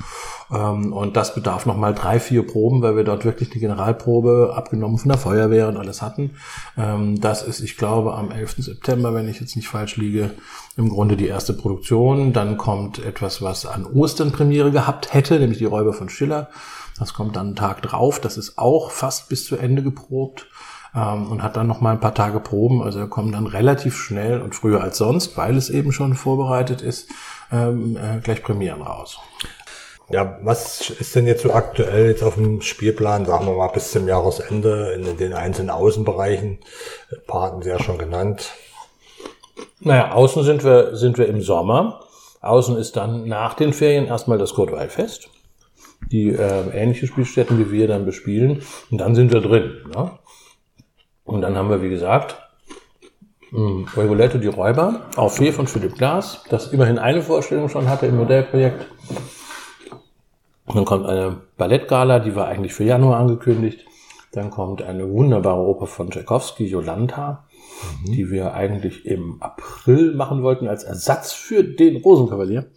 Ähm, 0.51 0.93
und 0.93 1.17
das 1.17 1.35
bedarf 1.35 1.67
nochmal 1.67 1.95
drei, 1.95 2.19
vier 2.21 2.47
Proben, 2.47 2.83
weil 2.83 2.97
wir 2.97 3.05
dort 3.05 3.25
wirklich 3.25 3.51
eine 3.51 3.61
Generalprobe 3.61 4.53
abgenommen 4.57 4.99
von 4.99 5.11
der 5.11 5.19
Feuerwehr 5.19 5.69
und 5.69 5.77
alles 5.77 6.03
hatten. 6.03 6.33
Ähm, 6.77 7.21
das 7.21 7.43
ist, 7.43 7.61
ich 7.61 7.77
glaube, 7.77 8.15
am 8.15 8.31
11. 8.31 8.57
September, 8.59 9.15
wenn 9.15 9.29
ich 9.29 9.41
jetzt 9.41 9.57
nicht 9.57 9.69
falsch 9.69 9.97
liege, 9.97 10.31
im 10.77 10.89
Grunde 10.89 11.17
die 11.17 11.27
erste 11.27 11.53
Produktion. 11.53 12.33
Dann 12.33 12.57
kommt 12.57 12.99
etwas, 13.05 13.43
was 13.43 13.67
an 13.67 13.87
Ostern 13.87 14.33
Premiere 14.33 14.71
gehabt 14.71 15.13
hätte, 15.15 15.39
nämlich 15.39 15.59
die 15.59 15.65
Räuber 15.65 15.93
von 15.93 16.09
Schiller. 16.09 16.49
Das 16.99 17.13
kommt 17.13 17.37
dann 17.37 17.49
einen 17.49 17.57
Tag 17.57 17.83
drauf. 17.83 18.21
Das 18.21 18.37
ist 18.37 18.59
auch 18.59 18.91
fast 18.91 19.29
bis 19.29 19.45
zu 19.45 19.57
Ende 19.57 19.83
geprobt. 19.83 20.47
Ähm, 20.95 21.31
und 21.31 21.43
hat 21.43 21.57
dann 21.57 21.67
noch 21.67 21.81
mal 21.81 21.93
ein 21.93 22.01
paar 22.01 22.15
Tage 22.15 22.41
Proben. 22.41 22.83
Also 22.83 23.01
er 23.01 23.07
kommt 23.07 23.35
dann 23.35 23.47
relativ 23.47 23.97
schnell 23.97 24.41
und 24.41 24.55
früher 24.55 24.83
als 24.83 24.99
sonst, 24.99 25.37
weil 25.37 25.57
es 25.57 25.71
eben 25.71 25.93
schon 25.93 26.15
vorbereitet 26.15 26.83
ist, 26.83 27.11
ähm, 27.53 27.97
äh, 27.97 28.21
gleich 28.21 28.43
Premieren 28.43 28.83
raus. 28.83 29.19
Ja, 30.11 30.39
was 30.43 30.91
ist 30.91 31.17
denn 31.17 31.27
jetzt 31.27 31.43
so 31.43 31.55
aktuell 31.55 32.09
jetzt 32.09 32.23
auf 32.23 32.35
dem 32.35 32.61
Spielplan, 32.61 33.25
sagen 33.25 33.47
wir 33.47 33.55
mal 33.55 33.69
bis 33.69 33.91
zum 33.91 34.07
Jahresende 34.07 34.93
in 34.93 35.17
den 35.17 35.33
einzelnen 35.33 35.71
Außenbereichen? 35.71 36.59
Ein 37.11 37.27
paar 37.27 37.43
hatten 37.43 37.63
Sie 37.63 37.71
ja 37.71 37.83
schon 37.83 37.97
genannt. 37.97 38.53
Naja, 39.81 40.13
außen 40.13 40.45
sind 40.45 40.63
wir, 40.63 40.95
sind 40.95 41.17
wir 41.17 41.27
im 41.27 41.41
Sommer. 41.41 42.01
Außen 42.43 42.77
ist 42.77 42.97
dann 42.97 43.27
nach 43.27 43.55
den 43.55 43.73
Ferien 43.73 44.07
erstmal 44.07 44.37
das 44.37 44.53
Kurtweilfest. 44.53 45.31
Die 46.13 46.29
äh, 46.29 46.69
ähnliche 46.73 47.07
Spielstätten, 47.07 47.59
wie 47.59 47.73
wir 47.73 47.89
dann 47.89 48.05
bespielen. 48.05 48.63
Und 48.91 48.99
dann 48.99 49.15
sind 49.15 49.33
wir 49.33 49.41
drin. 49.41 49.73
Ne? 49.95 50.11
Und 51.35 51.41
dann 51.41 51.57
haben 51.57 51.69
wir, 51.69 51.83
wie 51.83 51.89
gesagt, 51.89 52.37
Reguletto 53.53 54.39
die 54.39 54.47
Räuber 54.47 55.01
auf 55.17 55.35
Fee 55.35 55.51
von 55.51 55.67
Philipp 55.67 55.97
Glass, 55.97 56.45
das 56.49 56.69
immerhin 56.69 56.97
eine 56.97 57.23
Vorstellung 57.23 57.69
schon 57.69 57.89
hatte 57.89 58.07
im 58.07 58.19
Modellprojekt. 58.19 58.87
Dann 60.69 60.85
kommt 60.85 61.07
eine 61.07 61.41
Ballettgala, 61.57 62.21
die 62.21 62.37
war 62.37 62.47
eigentlich 62.47 62.73
für 62.73 62.85
Januar 62.85 63.19
angekündigt. 63.19 63.85
Dann 64.31 64.51
kommt 64.51 64.83
eine 64.83 65.11
wunderbare 65.11 65.61
Oper 65.61 65.89
von 65.89 66.09
Tchaikovsky, 66.09 66.67
Jolanta, 66.67 67.49
mhm. 68.05 68.13
die 68.13 68.31
wir 68.31 68.55
eigentlich 68.55 69.05
im 69.05 69.43
April 69.43 70.15
machen 70.15 70.45
wollten 70.45 70.69
als 70.69 70.85
Ersatz 70.85 71.33
für 71.33 71.65
den 71.65 71.97
Rosenkavalier. 71.97 72.71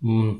Mm. 0.00 0.38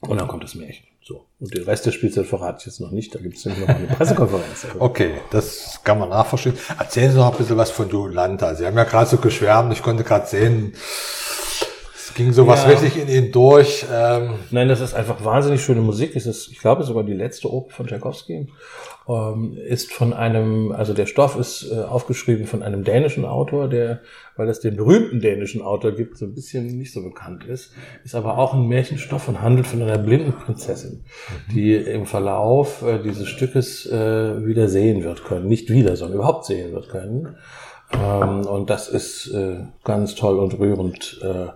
Und 0.00 0.18
dann 0.18 0.28
kommt 0.28 0.44
das 0.44 0.54
Märchen. 0.54 0.89
So. 1.10 1.24
Und 1.40 1.52
den 1.56 1.64
Rest 1.64 1.86
der 1.86 1.90
Spielzeit 1.90 2.26
verrate 2.26 2.58
ich 2.60 2.66
jetzt 2.66 2.80
noch 2.80 2.92
nicht. 2.92 3.12
Da 3.12 3.18
gibt 3.18 3.36
es 3.36 3.44
nämlich 3.44 3.66
noch 3.66 3.74
eine 3.74 3.86
Pressekonferenz. 3.96 4.66
okay, 4.78 5.14
das 5.32 5.80
kann 5.82 5.98
man 5.98 6.08
nachverstehen. 6.08 6.56
Erzählen 6.78 7.10
Sie 7.10 7.16
noch 7.18 7.32
ein 7.32 7.36
bisschen 7.36 7.56
was 7.56 7.72
von 7.72 7.88
Jolanta. 7.88 8.54
Sie 8.54 8.64
haben 8.64 8.76
ja 8.76 8.84
gerade 8.84 9.10
so 9.10 9.16
geschwärmt. 9.16 9.72
Ich 9.72 9.82
konnte 9.82 10.04
gerade 10.04 10.28
sehen, 10.28 10.72
es 12.10 12.16
ging 12.16 12.32
sowas 12.32 12.64
ja. 12.64 12.70
richtig 12.70 13.00
in 13.00 13.08
Ihnen 13.08 13.32
durch. 13.32 13.86
Ähm. 13.92 14.34
Nein, 14.50 14.68
das 14.68 14.80
ist 14.80 14.94
einfach 14.94 15.24
wahnsinnig 15.24 15.62
schöne 15.62 15.80
Musik. 15.80 16.16
Es 16.16 16.26
ist, 16.26 16.50
ich 16.50 16.58
glaube, 16.58 16.82
sogar 16.82 17.04
die 17.04 17.12
letzte 17.12 17.52
Oper 17.52 17.72
von 17.72 17.86
Tchaikovsky. 17.86 18.48
Ähm, 19.08 19.56
ist 19.56 19.92
von 19.92 20.12
einem, 20.12 20.72
also 20.72 20.92
der 20.92 21.06
Stoff 21.06 21.36
ist 21.38 21.70
äh, 21.70 21.82
aufgeschrieben 21.82 22.46
von 22.46 22.62
einem 22.64 22.82
dänischen 22.82 23.24
Autor, 23.24 23.68
der, 23.68 24.00
weil 24.36 24.48
es 24.48 24.58
den 24.58 24.76
berühmten 24.76 25.20
dänischen 25.20 25.62
Autor 25.62 25.92
gibt, 25.92 26.18
so 26.18 26.26
ein 26.26 26.34
bisschen 26.34 26.78
nicht 26.78 26.92
so 26.92 27.02
bekannt 27.02 27.44
ist, 27.44 27.72
ist 28.04 28.14
aber 28.14 28.38
auch 28.38 28.54
ein 28.54 28.66
Märchenstoff 28.66 29.28
und 29.28 29.40
handelt 29.40 29.66
von 29.68 29.80
einer 29.80 29.98
blinden 29.98 30.32
Prinzessin, 30.32 31.04
mhm. 31.48 31.52
die 31.52 31.76
im 31.76 32.06
Verlauf 32.06 32.82
äh, 32.82 33.00
dieses 33.02 33.28
Stückes 33.28 33.86
äh, 33.86 34.44
wieder 34.44 34.68
sehen 34.68 35.04
wird 35.04 35.24
können. 35.24 35.46
Nicht 35.46 35.70
wieder, 35.70 35.96
sondern 35.96 36.18
überhaupt 36.18 36.44
sehen 36.44 36.72
wird 36.72 36.88
können. 36.88 37.36
Ähm, 37.92 38.46
und 38.46 38.70
das 38.70 38.88
ist 38.88 39.28
äh, 39.28 39.64
ganz 39.84 40.14
toll 40.16 40.38
und 40.38 40.58
rührend. 40.58 41.20
Äh, 41.22 41.48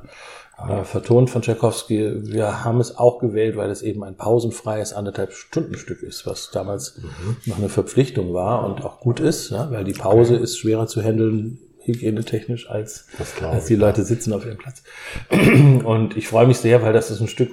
äh, 0.59 0.85
vertont 0.85 1.31
von 1.31 1.43
Tchaikovsky. 1.43 2.31
Wir 2.33 2.65
haben 2.65 2.81
es 2.81 2.97
auch 2.97 3.19
gewählt, 3.19 3.57
weil 3.57 3.71
es 3.71 3.83
eben 3.83 4.05
ein 4.05 4.17
pausenfreies 4.17 4.93
anderthalb 4.93 5.33
Stunden 5.33 5.77
Stück 5.77 6.03
ist, 6.03 6.27
was 6.27 6.51
damals 6.51 6.99
mhm. 6.99 7.37
noch 7.47 7.59
eine 7.59 7.69
Verpflichtung 7.69 8.33
war 8.33 8.65
und 8.65 8.85
auch 8.85 9.01
gut 9.01 9.21
ist, 9.21 9.51
ja, 9.51 9.71
weil 9.71 9.85
die 9.85 9.93
Pause 9.93 10.35
okay. 10.35 10.45
ist 10.45 10.59
schwerer 10.59 10.87
zu 10.87 11.03
handeln 11.03 11.59
hygienetechnisch 11.85 12.69
als, 12.71 13.07
als 13.43 13.67
die 13.67 13.77
Leute 13.77 14.05
sitzen 14.05 14.33
auf 14.33 14.47
ihrem 14.47 14.59
Platz. 14.59 14.83
Und 15.85 16.17
ich 16.17 16.29
freue 16.29 16.47
mich 16.47 16.59
sehr, 16.59 16.83
weil 16.83 16.93
das 16.93 17.11
ist 17.11 17.21
ein 17.21 17.29
Stück, 17.29 17.51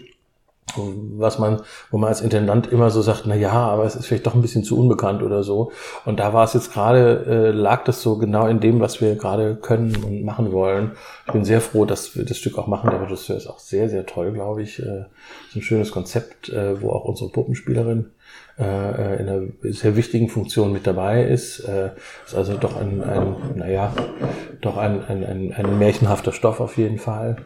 was 0.77 1.39
man, 1.39 1.61
wo 1.89 1.97
man 1.97 2.09
als 2.09 2.21
Intendant 2.21 2.71
immer 2.71 2.89
so 2.89 3.01
sagt, 3.01 3.23
na 3.25 3.35
ja, 3.35 3.51
aber 3.51 3.85
es 3.85 3.95
ist 3.95 4.05
vielleicht 4.05 4.25
doch 4.25 4.35
ein 4.35 4.41
bisschen 4.41 4.63
zu 4.63 4.79
unbekannt 4.79 5.21
oder 5.21 5.43
so. 5.43 5.71
Und 6.05 6.19
da 6.19 6.33
war 6.33 6.43
es 6.43 6.53
jetzt 6.53 6.71
gerade, 6.71 7.25
äh, 7.27 7.51
lag 7.51 7.83
das 7.83 8.01
so 8.01 8.17
genau 8.17 8.47
in 8.47 8.59
dem, 8.59 8.79
was 8.79 9.01
wir 9.01 9.15
gerade 9.15 9.55
können 9.55 9.95
und 10.03 10.23
machen 10.23 10.51
wollen. 10.51 10.91
Ich 11.27 11.33
bin 11.33 11.45
sehr 11.45 11.61
froh, 11.61 11.85
dass 11.85 12.15
wir 12.15 12.25
das 12.25 12.37
Stück 12.37 12.57
auch 12.57 12.67
machen. 12.67 12.89
Der 12.89 13.01
Regisseur 13.01 13.37
ist 13.37 13.47
auch 13.47 13.59
sehr, 13.59 13.89
sehr 13.89 14.05
toll, 14.05 14.31
glaube 14.31 14.61
ich. 14.61 14.79
Äh, 14.79 15.05
ist 15.49 15.55
ein 15.55 15.61
schönes 15.61 15.91
Konzept, 15.91 16.49
äh, 16.49 16.81
wo 16.81 16.91
auch 16.91 17.05
unsere 17.05 17.29
Puppenspielerin 17.29 18.11
äh, 18.57 18.63
äh 18.63 19.21
in 19.21 19.29
einer 19.29 19.41
sehr 19.63 19.95
wichtigen 19.95 20.29
Funktion 20.29 20.71
mit 20.71 20.87
dabei 20.87 21.23
ist. 21.23 21.59
Äh, 21.61 21.91
ist 22.25 22.35
also 22.35 22.55
doch 22.55 22.77
ein, 22.77 23.03
ein 23.03 23.35
naja, 23.55 23.93
doch 24.61 24.77
ein, 24.77 25.03
ein, 25.05 25.25
ein, 25.25 25.53
ein 25.53 25.79
märchenhafter 25.79 26.31
Stoff 26.31 26.59
auf 26.59 26.77
jeden 26.77 26.97
Fall. 26.97 27.37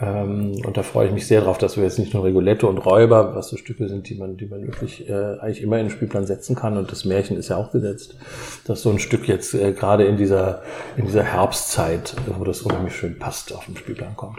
Ähm, 0.00 0.60
und 0.64 0.76
da 0.76 0.82
freue 0.82 1.08
ich 1.08 1.12
mich 1.12 1.26
sehr 1.26 1.42
drauf, 1.42 1.58
dass 1.58 1.76
wir 1.76 1.84
jetzt 1.84 1.98
nicht 1.98 2.14
nur 2.14 2.24
Regulette 2.24 2.66
und 2.66 2.78
Räuber, 2.78 3.34
was 3.34 3.48
so 3.48 3.56
Stücke 3.56 3.88
sind, 3.88 4.08
die 4.08 4.14
man, 4.14 4.36
die 4.36 4.46
man 4.46 4.66
wirklich 4.66 5.08
äh, 5.08 5.38
eigentlich 5.40 5.62
immer 5.62 5.78
in 5.78 5.86
den 5.86 5.90
Spielplan 5.90 6.26
setzen 6.26 6.56
kann. 6.56 6.76
Und 6.76 6.90
das 6.90 7.04
Märchen 7.04 7.36
ist 7.36 7.48
ja 7.48 7.56
auch 7.56 7.70
gesetzt, 7.70 8.16
dass 8.64 8.82
so 8.82 8.90
ein 8.90 8.98
Stück 8.98 9.28
jetzt 9.28 9.54
äh, 9.54 9.72
gerade 9.72 10.04
in 10.04 10.16
dieser, 10.16 10.62
in 10.96 11.04
dieser 11.04 11.24
Herbstzeit, 11.24 12.14
wo 12.26 12.44
das 12.44 12.62
unheimlich 12.62 12.96
schön 12.96 13.18
passt, 13.18 13.52
auf 13.52 13.66
den 13.66 13.76
Spielplan 13.76 14.16
kommt. 14.16 14.38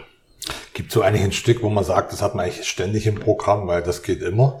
Gibt 0.74 0.90
so 0.90 1.02
eigentlich 1.02 1.22
ein 1.22 1.32
Stück, 1.32 1.62
wo 1.62 1.70
man 1.70 1.84
sagt, 1.84 2.12
das 2.12 2.22
hat 2.22 2.34
man 2.34 2.46
eigentlich 2.46 2.66
ständig 2.66 3.06
im 3.06 3.16
Programm, 3.16 3.68
weil 3.68 3.82
das 3.82 4.02
geht 4.02 4.22
immer? 4.22 4.60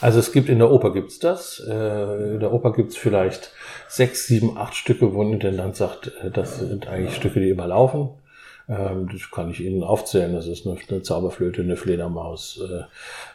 Also 0.00 0.18
es 0.18 0.32
gibt 0.32 0.48
in 0.48 0.58
der 0.58 0.72
Oper 0.72 0.92
gibt's 0.92 1.20
das. 1.20 1.62
Äh, 1.64 2.34
in 2.34 2.40
der 2.40 2.52
Oper 2.52 2.72
gibt's 2.72 2.96
vielleicht 2.96 3.52
sechs, 3.86 4.26
sieben, 4.26 4.56
acht 4.58 4.74
Stücke, 4.74 5.14
wo 5.14 5.22
ein 5.22 5.32
Intendant 5.32 5.76
sagt, 5.76 6.10
äh, 6.24 6.30
das 6.32 6.58
sind 6.58 6.88
eigentlich 6.88 7.14
Stücke, 7.14 7.38
die 7.38 7.50
immer 7.50 7.68
laufen. 7.68 8.08
Ähm, 8.72 9.08
das 9.12 9.30
kann 9.30 9.50
ich 9.50 9.60
Ihnen 9.60 9.82
aufzählen. 9.82 10.32
Das 10.32 10.46
ist 10.46 10.66
eine, 10.66 10.76
eine 10.88 11.02
Zauberflöte, 11.02 11.62
eine 11.62 11.76
Fledermaus. 11.76 12.60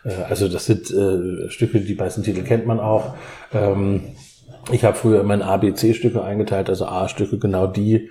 Äh, 0.06 0.10
äh, 0.10 0.24
also 0.30 0.48
das 0.48 0.66
sind 0.66 0.90
äh, 0.92 1.50
Stücke, 1.50 1.80
die 1.80 1.96
meisten 1.96 2.24
Titel 2.24 2.44
kennt 2.44 2.66
man 2.66 2.80
auch. 2.80 3.14
Ähm, 3.54 4.04
ich 4.72 4.84
habe 4.84 4.98
früher 4.98 5.22
immer 5.22 5.34
in 5.34 5.42
ABC-Stücke 5.42 6.24
eingeteilt, 6.24 6.70
also 6.70 6.86
A-Stücke 6.86 7.38
genau 7.38 7.68
die, 7.68 8.10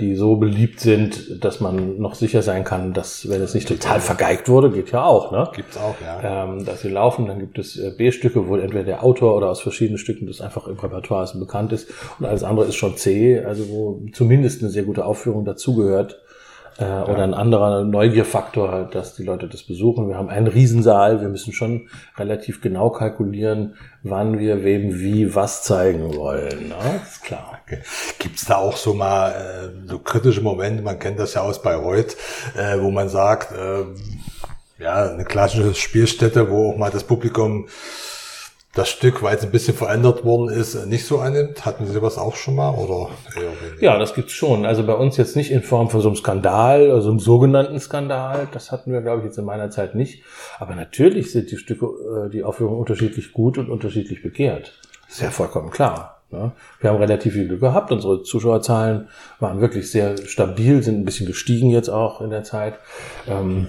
die 0.00 0.16
so 0.16 0.36
beliebt 0.36 0.80
sind, 0.80 1.44
dass 1.44 1.60
man 1.60 1.98
noch 1.98 2.14
sicher 2.14 2.40
sein 2.40 2.64
kann, 2.64 2.94
dass, 2.94 3.28
wenn 3.28 3.40
es 3.42 3.54
nicht 3.54 3.68
total 3.68 4.00
vergeigt 4.00 4.48
wurde, 4.48 4.70
geht 4.70 4.92
ja 4.92 5.04
auch, 5.04 5.30
ne? 5.30 5.48
Gibt's 5.54 5.76
auch, 5.76 5.94
ja. 6.02 6.44
Ähm, 6.44 6.64
dass 6.64 6.82
sie 6.82 6.88
laufen, 6.88 7.26
dann 7.26 7.38
gibt 7.38 7.58
es 7.58 7.78
B-Stücke, 7.96 8.48
wo 8.48 8.56
entweder 8.56 8.84
der 8.84 9.04
Autor 9.04 9.36
oder 9.36 9.50
aus 9.50 9.60
verschiedenen 9.60 9.98
Stücken 9.98 10.26
das 10.26 10.40
einfach 10.40 10.66
im 10.66 10.78
Repertoire 10.78 11.24
ist 11.24 11.38
bekannt 11.38 11.72
ist 11.72 11.90
und 12.18 12.24
alles 12.24 12.44
andere 12.44 12.66
ist 12.66 12.76
schon 12.76 12.96
C, 12.96 13.40
also 13.40 13.68
wo 13.68 14.00
zumindest 14.12 14.62
eine 14.62 14.70
sehr 14.70 14.84
gute 14.84 15.04
Aufführung 15.04 15.44
dazugehört 15.44 16.18
äh, 16.78 16.84
ja. 16.84 17.06
oder 17.06 17.24
ein 17.24 17.34
anderer 17.34 17.84
Neugierfaktor, 17.84 18.88
dass 18.90 19.14
die 19.16 19.24
Leute 19.24 19.48
das 19.48 19.64
besuchen. 19.64 20.08
Wir 20.08 20.16
haben 20.16 20.28
einen 20.28 20.46
Riesensaal, 20.46 21.20
wir 21.20 21.28
müssen 21.28 21.52
schon 21.52 21.88
relativ 22.16 22.60
genau 22.60 22.90
kalkulieren, 22.90 23.74
wann 24.02 24.38
wir 24.38 24.62
wem 24.64 25.00
wie 25.00 25.34
was 25.34 25.62
zeigen 25.64 26.14
wollen. 26.14 26.68
Ne? 26.68 27.00
ist 27.02 27.22
klar. 27.22 27.58
Okay. 27.66 27.80
Gibt 28.18 28.38
es 28.38 28.44
da 28.44 28.56
auch 28.56 28.76
so 28.76 28.94
mal 28.94 29.30
äh, 29.30 29.88
so 29.88 29.98
kritische 29.98 30.40
Momente, 30.40 30.82
man 30.82 30.98
kennt 30.98 31.18
das 31.18 31.34
ja 31.34 31.42
aus 31.42 31.62
Bayreuth, 31.62 32.16
äh, 32.56 32.80
wo 32.80 32.90
man 32.90 33.08
sagt, 33.08 33.52
äh, 33.52 33.84
ja, 34.82 35.10
eine 35.10 35.24
klassische 35.24 35.74
Spielstätte, 35.74 36.50
wo 36.50 36.70
auch 36.70 36.76
mal 36.76 36.90
das 36.90 37.02
Publikum 37.04 37.66
das 38.74 38.90
Stück, 38.90 39.22
weil 39.22 39.36
es 39.36 39.42
ein 39.42 39.50
bisschen 39.50 39.74
verändert 39.74 40.24
worden 40.24 40.50
ist, 40.50 40.86
nicht 40.86 41.06
so 41.06 41.18
annimmt? 41.18 41.64
Hatten 41.64 41.86
Sie 41.86 41.92
sowas 41.92 42.18
auch 42.18 42.36
schon 42.36 42.54
mal 42.54 42.70
oder 42.74 43.08
Ja, 43.80 43.98
das 43.98 44.14
gibt's 44.14 44.32
schon. 44.32 44.66
Also 44.66 44.86
bei 44.86 44.94
uns 44.94 45.16
jetzt 45.16 45.36
nicht 45.36 45.50
in 45.50 45.62
Form 45.62 45.90
von 45.90 46.00
so 46.00 46.08
einem 46.08 46.16
Skandal, 46.16 46.90
also 46.90 47.10
einem 47.10 47.18
sogenannten 47.18 47.80
Skandal. 47.80 48.46
Das 48.52 48.70
hatten 48.70 48.92
wir, 48.92 49.00
glaube 49.00 49.20
ich, 49.20 49.24
jetzt 49.24 49.38
in 49.38 49.44
meiner 49.44 49.70
Zeit 49.70 49.94
nicht. 49.94 50.22
Aber 50.58 50.74
natürlich 50.74 51.32
sind 51.32 51.50
die 51.50 51.56
Stücke, 51.56 51.86
äh, 51.86 52.30
die 52.30 52.44
Aufführungen 52.44 52.78
unterschiedlich 52.78 53.32
gut 53.32 53.58
und 53.58 53.70
unterschiedlich 53.70 54.22
begehrt. 54.22 54.78
Das 55.06 55.16
ist 55.16 55.22
ja 55.22 55.30
vollkommen 55.30 55.70
klar. 55.70 56.18
Ne? 56.30 56.52
Wir 56.80 56.90
haben 56.90 56.98
relativ 56.98 57.32
viel 57.32 57.48
Glück 57.48 57.60
gehabt. 57.60 57.90
Unsere 57.90 58.22
Zuschauerzahlen 58.22 59.08
waren 59.40 59.60
wirklich 59.60 59.90
sehr 59.90 60.16
stabil, 60.26 60.82
sind 60.82 61.00
ein 61.00 61.04
bisschen 61.04 61.26
gestiegen 61.26 61.70
jetzt 61.70 61.88
auch 61.88 62.20
in 62.20 62.30
der 62.30 62.44
Zeit. 62.44 62.74
Ähm, 63.26 63.68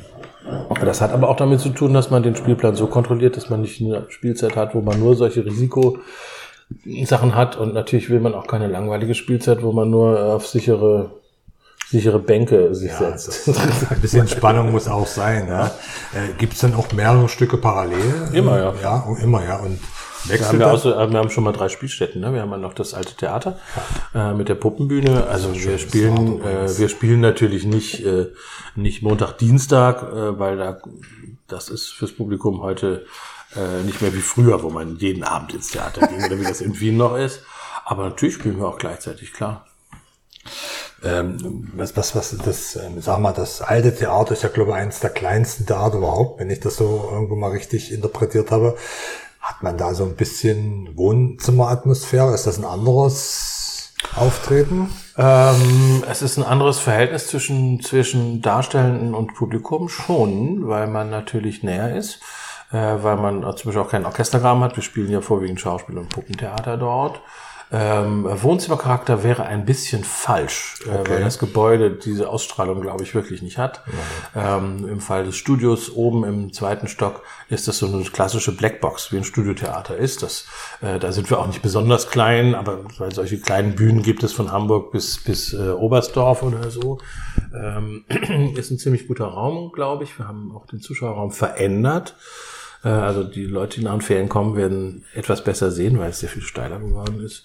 das 0.83 1.01
hat 1.01 1.11
aber 1.11 1.29
auch 1.29 1.35
damit 1.35 1.59
zu 1.59 1.69
tun, 1.69 1.93
dass 1.93 2.09
man 2.09 2.23
den 2.23 2.35
Spielplan 2.35 2.75
so 2.75 2.87
kontrolliert, 2.87 3.37
dass 3.37 3.49
man 3.49 3.61
nicht 3.61 3.81
eine 3.81 4.05
Spielzeit 4.09 4.55
hat, 4.55 4.73
wo 4.75 4.81
man 4.81 4.99
nur 4.99 5.15
solche 5.15 5.45
Risikosachen 5.45 7.35
hat. 7.35 7.57
Und 7.57 7.73
natürlich 7.73 8.09
will 8.09 8.19
man 8.19 8.33
auch 8.33 8.47
keine 8.47 8.67
langweilige 8.67 9.15
Spielzeit, 9.15 9.61
wo 9.63 9.71
man 9.71 9.89
nur 9.89 10.35
auf 10.35 10.47
sichere 10.47 11.11
sichere 11.89 12.19
Bänke 12.19 12.75
sich 12.75 12.91
ja, 12.91 13.17
setzt. 13.17 13.49
ein 13.91 13.99
bisschen 13.99 14.27
Spannung 14.27 14.71
muss 14.71 14.87
auch 14.87 15.07
sein. 15.07 15.47
Ja. 15.47 15.67
Äh, 16.13 16.33
Gibt 16.37 16.53
es 16.53 16.59
denn 16.59 16.75
auch 16.75 16.91
mehrere 16.91 17.27
Stücke 17.27 17.57
parallel? 17.57 18.29
Immer, 18.31 18.59
ja. 18.59 18.73
Ja, 18.81 19.17
immer, 19.23 19.43
ja. 19.43 19.57
Und 19.57 19.79
wir 20.25 20.47
haben, 20.47 20.59
wir, 20.59 20.71
außer, 20.71 21.11
wir 21.11 21.17
haben 21.17 21.29
schon 21.29 21.43
mal 21.43 21.51
drei 21.51 21.69
Spielstätten. 21.69 22.21
Ne? 22.21 22.33
Wir 22.33 22.41
haben 22.41 22.51
ja 22.51 22.57
noch 22.57 22.73
das 22.73 22.93
alte 22.93 23.15
Theater 23.15 23.57
äh, 24.13 24.33
mit 24.33 24.49
der 24.49 24.55
Puppenbühne. 24.55 25.27
Also 25.27 25.53
wir 25.55 25.77
spielen, 25.77 26.41
äh, 26.41 26.77
wir 26.77 26.89
spielen 26.89 27.21
natürlich 27.21 27.65
nicht 27.65 28.05
äh, 28.05 28.27
nicht 28.75 29.01
Montag, 29.01 29.37
Dienstag, 29.37 30.03
äh, 30.03 30.39
weil 30.39 30.57
da 30.57 30.79
das 31.47 31.69
ist 31.69 31.89
fürs 31.89 32.11
Publikum 32.11 32.61
heute 32.61 33.05
äh, 33.55 33.83
nicht 33.83 34.01
mehr 34.01 34.13
wie 34.13 34.21
früher, 34.21 34.61
wo 34.63 34.69
man 34.69 34.97
jeden 34.97 35.23
Abend 35.23 35.53
ins 35.53 35.69
Theater 35.69 36.07
ging 36.07 36.23
oder 36.23 36.39
wie 36.39 36.43
das 36.43 36.61
in 36.61 36.79
Wien 36.79 36.97
noch 36.97 37.17
ist. 37.17 37.41
Aber 37.85 38.03
natürlich 38.03 38.35
spielen 38.35 38.59
wir 38.59 38.67
auch 38.67 38.77
gleichzeitig 38.77 39.33
klar. 39.33 39.65
Ähm, 41.03 41.71
was, 41.75 41.95
was, 41.95 42.15
was, 42.15 42.35
das, 42.37 42.75
ähm, 42.75 43.01
sag 43.01 43.19
mal, 43.19 43.31
das 43.31 43.61
alte 43.61 43.95
Theater 43.95 44.33
ist 44.33 44.43
ja, 44.43 44.49
glaube 44.49 44.71
ich, 44.71 44.77
eines 44.77 44.99
der 44.99 45.09
kleinsten 45.09 45.65
Theater 45.65 45.97
überhaupt, 45.97 46.39
wenn 46.39 46.49
ich 46.49 46.59
das 46.59 46.75
so 46.75 47.09
irgendwo 47.11 47.35
mal 47.35 47.51
richtig 47.51 47.91
interpretiert 47.91 48.51
habe. 48.51 48.75
Hat 49.39 49.63
man 49.63 49.77
da 49.77 49.93
so 49.93 50.03
ein 50.03 50.15
bisschen 50.15 50.95
Wohnzimmeratmosphäre? 50.97 52.33
Ist 52.33 52.45
das 52.45 52.57
ein 52.57 52.65
anderes 52.65 53.93
Auftreten? 54.15 54.89
Ähm, 55.17 56.03
es 56.09 56.21
ist 56.21 56.37
ein 56.37 56.43
anderes 56.43 56.79
Verhältnis 56.79 57.27
zwischen, 57.27 57.81
zwischen 57.81 58.41
Darstellenden 58.41 59.13
und 59.13 59.33
Publikum 59.33 59.89
schon, 59.89 60.67
weil 60.67 60.87
man 60.87 61.09
natürlich 61.09 61.63
näher 61.63 61.95
ist, 61.95 62.19
äh, 62.71 62.77
weil 63.01 63.17
man 63.17 63.41
zum 63.41 63.69
Beispiel 63.69 63.79
auch 63.79 63.89
keinen 63.89 64.05
Orchestergraben 64.05 64.63
hat. 64.63 64.75
Wir 64.75 64.83
spielen 64.83 65.09
ja 65.09 65.21
vorwiegend 65.21 65.59
Schauspiel- 65.59 65.97
und 65.97 66.09
Puppentheater 66.09 66.77
dort. 66.77 67.21
Ähm, 67.71 68.25
Wohnzimmercharakter 68.25 69.23
wäre 69.23 69.45
ein 69.45 69.63
bisschen 69.65 70.03
falsch, 70.03 70.79
äh, 70.87 70.89
Okay. 70.89 71.11
weil 71.11 71.23
das 71.23 71.37
Gebäude 71.37 71.91
diese 71.91 72.27
Ausstrahlung, 72.29 72.81
glaube 72.81 73.03
ich, 73.03 73.13
wirklich 73.13 73.43
nicht 73.43 73.59
hat. 73.59 73.83
Ähm, 74.35 74.87
Im 74.89 74.99
Fall 75.01 75.23
des 75.25 75.35
Studios 75.35 75.91
oben 75.91 76.23
im 76.23 76.51
zweiten 76.51 76.87
Stock 76.87 77.21
ist 77.49 77.67
das 77.67 77.77
so 77.77 77.85
eine 77.87 78.03
klassische 78.03 78.55
Blackbox, 78.55 79.11
wie 79.11 79.17
ein 79.17 79.23
Studiotheater 79.23 79.95
ist. 79.97 80.23
Das, 80.23 80.45
äh, 80.81 80.97
da 80.97 81.11
sind 81.11 81.29
wir 81.29 81.39
auch 81.39 81.47
nicht 81.47 81.61
besonders 81.61 82.09
klein, 82.09 82.55
aber 82.55 82.79
weil 82.97 83.13
solche 83.13 83.39
kleinen 83.39 83.75
Bühnen 83.75 84.01
gibt 84.01 84.23
es 84.23 84.33
von 84.33 84.51
Hamburg 84.51 84.91
bis, 84.91 85.17
bis 85.23 85.53
äh, 85.53 85.69
Oberstdorf 85.69 86.41
oder 86.41 86.71
so. 86.71 86.97
Ähm, 87.53 88.05
ist 88.57 88.71
ein 88.71 88.79
ziemlich 88.79 89.07
guter 89.07 89.25
Raum, 89.25 89.71
glaube 89.73 90.03
ich. 90.05 90.17
Wir 90.17 90.27
haben 90.27 90.51
auch 90.55 90.65
den 90.65 90.79
Zuschauerraum 90.79 91.31
verändert. 91.31 92.15
Äh, 92.83 92.89
Also 92.89 93.23
die 93.23 93.45
Leute, 93.45 93.79
die 93.79 93.85
nach 93.85 93.93
den 93.93 94.01
Ferien 94.01 94.29
kommen, 94.29 94.55
werden 94.55 95.05
etwas 95.13 95.43
besser 95.43 95.71
sehen, 95.71 95.99
weil 95.99 96.11
es 96.11 96.19
sehr 96.19 96.29
viel 96.29 96.41
steiler 96.41 96.79
geworden 96.79 97.23
ist. 97.23 97.43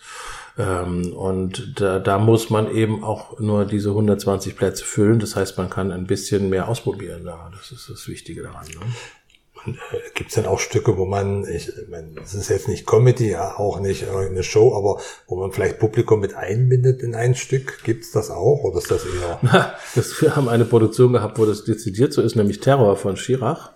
Ähm, 0.59 1.13
Und 1.13 1.81
da, 1.81 1.99
da 1.99 2.19
muss 2.19 2.51
man 2.51 2.71
eben 2.71 3.03
auch 3.03 3.39
nur 3.41 3.65
diese 3.65 3.91
120 3.91 4.57
Plätze 4.57 4.85
füllen. 4.85 5.19
Das 5.19 5.37
heißt, 5.37 5.59
man 5.59 5.71
kann 5.71 5.91
ein 5.91 6.07
bisschen 6.07 6.49
mehr 6.51 6.69
ausprobieren 6.69 7.25
da. 7.25 7.51
Das 7.57 7.73
ist 7.73 7.89
das 7.91 8.07
Wichtige 8.09 8.43
daran. 8.43 8.67
Ne? 8.67 9.77
Gibt 10.15 10.29
es 10.29 10.35
denn 10.35 10.45
auch 10.45 10.59
Stücke, 10.61 10.99
wo 10.99 11.07
man, 11.07 11.47
ich 11.49 11.73
meine, 11.89 12.09
das 12.17 12.35
ist 12.35 12.51
jetzt 12.51 12.69
nicht 12.69 12.87
Comedy, 12.87 13.31
ja, 13.31 13.57
auch 13.57 13.81
nicht 13.81 14.03
irgendeine 14.03 14.43
Show, 14.43 14.77
aber 14.77 15.01
wo 15.27 15.37
man 15.37 15.53
vielleicht 15.53 15.79
Publikum 15.79 16.21
mit 16.21 16.35
einbindet 16.35 17.03
in 17.03 17.15
ein 17.15 17.35
Stück? 17.35 17.83
Gibt's 17.83 18.11
das 18.13 18.31
auch 18.31 18.63
oder 18.63 18.77
ist 18.79 18.91
das 18.91 19.05
eher? 19.07 19.41
Das, 19.95 20.21
wir 20.21 20.37
haben 20.37 20.51
eine 20.51 20.67
Produktion 20.67 21.15
gehabt, 21.15 21.39
wo 21.39 21.47
das 21.47 21.65
dezidiert 21.65 22.13
so 22.13 22.21
ist, 22.21 22.37
nämlich 22.37 22.61
Terror 22.61 22.97
von 22.97 23.17
Schirach. 23.17 23.73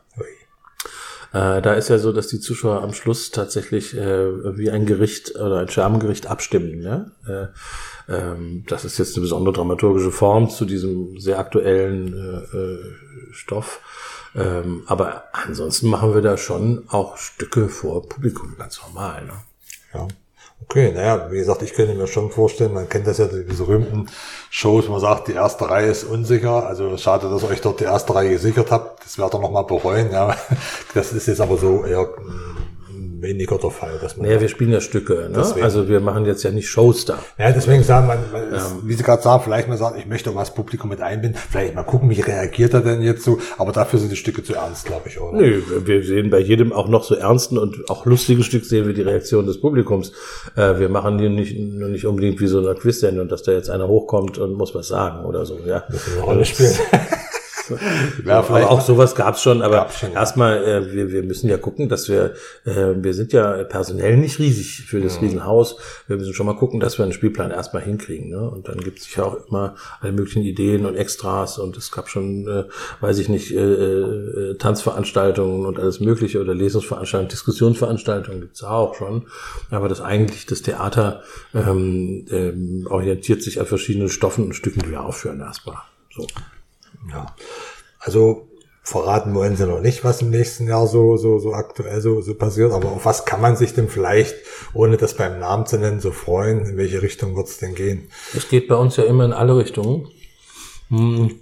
Äh, 1.33 1.61
da 1.61 1.75
ist 1.75 1.89
ja 1.89 1.99
so, 1.99 2.13
dass 2.13 2.29
die 2.29 2.41
Zuschauer 2.41 2.83
am 2.83 2.95
Schluss 2.95 3.31
tatsächlich 3.31 3.97
äh, 3.97 4.57
wie 4.57 4.71
ein 4.71 4.87
Gericht 4.87 5.35
oder 5.37 5.59
ein 5.59 5.69
Schermengericht 5.69 6.27
abstimmen. 6.27 6.81
Ne? 6.81 7.13
Äh, 7.27 8.13
ähm, 8.13 8.65
das 8.67 8.85
ist 8.85 8.99
jetzt 8.99 9.17
eine 9.17 9.23
besondere 9.23 9.55
dramaturgische 9.55 10.11
Form 10.11 10.49
zu 10.49 10.65
diesem 10.65 11.19
sehr 11.19 11.39
aktuellen 11.39 12.15
äh, 12.15 12.57
äh, 12.57 13.33
Stoff. 13.33 13.81
Ähm, 14.35 14.85
aber 14.87 15.25
ansonsten 15.33 15.89
machen 15.89 16.15
wir 16.15 16.23
da 16.23 16.37
schon 16.37 16.85
auch 16.89 17.17
Stücke 17.17 17.69
vor 17.69 18.09
Publikum, 18.09 18.57
ganz 18.59 18.81
normal. 18.83 19.25
Ne? 19.27 19.33
Ja. 19.95 20.09
Okay, 20.61 20.93
naja, 20.93 21.31
wie 21.31 21.39
gesagt, 21.39 21.63
ich 21.63 21.73
könnte 21.73 21.95
mir 21.95 22.07
schon 22.07 22.31
vorstellen, 22.31 22.75
man 22.75 22.89
kennt 22.89 23.07
das 23.07 23.19
ja, 23.19 23.27
diese 23.27 23.65
berühmten 23.65 24.07
Shows, 24.51 24.87
wo 24.89 24.93
man 24.93 25.01
sagt, 25.01 25.29
die 25.29 25.33
erste 25.33 25.71
Reihe 25.71 25.91
ist 25.91 26.05
unsicher. 26.05 26.67
Also 26.67 26.97
schade, 26.99 27.31
dass 27.31 27.43
ihr 27.43 27.49
euch 27.49 27.61
dort 27.61 27.81
die 27.81 27.85
erste 27.85 28.15
Reihe 28.15 28.31
gesichert 28.31 28.71
habt. 28.71 29.05
Das 29.05 29.17
werdet 29.17 29.35
ihr 29.35 29.41
nochmal 29.41 29.65
bereuen. 29.65 30.11
Ja. 30.13 30.37
Das 30.95 31.13
ist 31.13 31.27
jetzt 31.27 31.41
aber 31.41 31.57
so 31.59 31.85
eher 31.85 32.09
weniger 33.23 33.59
der 33.59 33.71
Fall. 33.71 33.99
Dass 34.01 34.17
man 34.17 34.27
Naja, 34.27 34.41
wir 34.41 34.49
spielen 34.49 34.73
ja 34.73 34.81
Stücke. 34.81 35.29
Ne? 35.31 35.45
Also 35.63 35.89
wir 35.89 36.01
machen 36.01 36.27
jetzt 36.27 36.43
ja 36.43 36.51
nicht 36.51 36.69
Shows 36.69 37.05
da. 37.05 37.19
Ja, 37.39 37.53
deswegen 37.53 37.83
sagen 37.83 38.07
man, 38.07 38.19
man 38.33 38.53
ist, 38.53 38.75
wie 38.85 38.95
Sie 38.95 39.03
gerade 39.03 39.23
sagen, 39.23 39.43
vielleicht 39.45 39.69
mal 39.69 39.77
sagen, 39.77 39.99
ich 39.99 40.07
möchte 40.07 40.33
das 40.33 40.55
Publikum 40.55 40.91
mit 40.91 41.01
einbinden, 41.01 41.41
vielleicht 41.51 41.75
mal 41.75 41.83
gucken, 41.83 42.11
wie 42.11 42.21
reagiert 42.21 42.75
er 42.75 42.81
denn 42.81 43.03
jetzt 43.03 43.25
so, 43.25 43.39
aber 43.57 43.73
dafür 43.73 43.99
sind 43.99 44.13
die 44.13 44.17
Stücke 44.17 44.43
zu 44.43 44.55
ernst, 44.55 44.87
glaube 44.87 45.09
ich, 45.09 45.21
oder? 45.21 45.37
Nö, 45.37 45.63
wir 45.85 46.05
sehen 46.05 46.31
bei 46.31 46.39
jedem 46.39 46.73
auch 46.73 46.89
noch 46.89 47.05
so 47.05 47.15
ernsten 47.15 47.59
und 47.59 47.91
auch 47.91 48.07
lustigen 48.07 48.43
Stück 48.43 48.65
sehen 48.65 48.87
wir 48.87 48.95
die 48.95 49.03
Reaktion 49.03 49.47
des 49.47 49.61
Publikums. 49.61 50.13
Äh, 50.57 50.79
wir 50.79 50.89
machen 50.89 51.19
hier 51.19 51.31
nicht, 51.31 51.59
nur 51.59 51.89
nicht 51.89 52.07
unbedingt 52.07 52.41
wie 52.41 52.47
so 52.47 52.59
eine 52.59 52.75
Quiz-Sendung, 52.75 53.29
dass 53.29 53.43
da 53.43 53.53
jetzt 53.53 53.71
einer 53.71 53.89
hochkommt 53.89 54.39
und 54.39 54.55
muss 54.55 54.75
was 54.75 54.89
sagen 54.89 55.25
oder 55.25 55.45
so. 55.45 55.59
Ja. 55.67 55.85
Eine 55.89 56.23
Rolle 56.23 56.45
spielen. 56.45 56.75
Vielleicht 58.17 58.29
Aber 58.29 58.71
auch 58.71 58.81
sowas 58.81 59.15
gab's 59.15 59.43
schon, 59.43 59.63
aber 59.63 59.89
schon, 59.91 60.13
ja. 60.13 60.21
erstmal, 60.21 60.65
äh, 60.65 60.93
wir, 60.93 61.13
wir 61.13 61.23
müssen 61.23 61.49
ja 61.49 61.59
gucken, 61.59 61.89
dass 61.89 62.09
wir, 62.09 62.35
äh, 62.65 62.95
wir 62.97 63.15
sind 63.15 63.33
ja 63.33 63.65
personell 63.65 64.17
nicht 64.17 64.39
riesig 64.39 64.85
für 64.87 65.01
das 65.01 65.21
Riesenhaus. 65.21 65.77
Wir 66.07 66.17
müssen 66.17 66.35
schon 66.35 66.47
mal 66.47 66.57
gucken, 66.57 66.81
dass 66.81 66.99
wir 66.99 67.05
einen 67.05 67.13
Spielplan 67.13 67.51
erstmal 67.51 67.83
hinkriegen. 67.83 68.31
Ne? 68.31 68.49
Und 68.49 68.69
dann 68.69 68.79
gibt's 68.79 69.05
sicher 69.05 69.27
auch 69.27 69.47
immer 69.49 69.75
alle 70.01 70.13
möglichen 70.13 70.43
Ideen 70.43 70.87
und 70.87 70.97
Extras 70.97 71.59
und 71.59 71.77
es 71.77 71.91
gab 71.91 72.09
schon, 72.09 72.47
äh, 72.47 72.65
weiß 73.01 73.19
ich 73.19 73.29
nicht, 73.29 73.53
äh, 73.53 73.59
äh, 73.59 74.55
Tanzveranstaltungen 74.57 75.67
und 75.67 75.79
alles 75.79 76.01
mögliche 76.01 76.41
oder 76.41 76.55
Lesungsveranstaltungen, 76.55 77.31
Diskussionsveranstaltungen 77.31 78.41
gibt's 78.41 78.63
auch 78.63 78.95
schon. 78.95 79.27
Aber 79.71 79.89
das 79.89 80.01
eigentlich, 80.01 80.47
das 80.47 80.63
Theater 80.63 81.23
ähm, 81.55 82.27
ähm, 82.31 82.87
orientiert 82.91 83.43
sich 83.43 83.61
an 83.61 83.67
verschiedenen 83.67 84.09
Stoffen 84.09 84.45
und 84.45 84.55
Stücken, 84.55 84.81
die 84.81 84.91
wir 84.91 85.03
aufführen 85.03 85.41
erstmal. 85.41 85.79
So. 86.15 86.27
Ja. 87.11 87.35
Also 87.99 88.49
verraten 88.83 89.35
wollen 89.35 89.57
sie 89.57 89.67
noch 89.67 89.81
nicht, 89.81 90.03
was 90.03 90.23
im 90.23 90.31
nächsten 90.31 90.67
Jahr 90.67 90.87
so, 90.87 91.17
so, 91.19 91.39
so 91.39 91.53
aktuell 91.53 92.01
so, 92.01 92.23
so 92.23 92.35
passiert, 92.35 92.73
aber 92.73 92.93
auf 92.93 93.05
was 93.05 93.27
kann 93.27 93.41
man 93.41 93.55
sich 93.55 93.75
denn 93.75 93.89
vielleicht, 93.89 94.35
ohne 94.73 94.97
das 94.97 95.15
beim 95.15 95.39
Namen 95.39 95.67
zu 95.67 95.79
nennen, 95.79 96.01
so 96.01 96.11
freuen? 96.11 96.65
In 96.65 96.77
welche 96.79 97.03
Richtung 97.03 97.37
wird 97.37 97.49
es 97.49 97.59
denn 97.59 97.75
gehen? 97.75 98.11
Es 98.35 98.49
geht 98.49 98.67
bei 98.67 98.77
uns 98.77 98.97
ja 98.97 99.05
immer 99.05 99.25
in 99.27 99.33
alle 99.33 99.57
Richtungen. 99.59 100.09
Hm. 100.89 101.39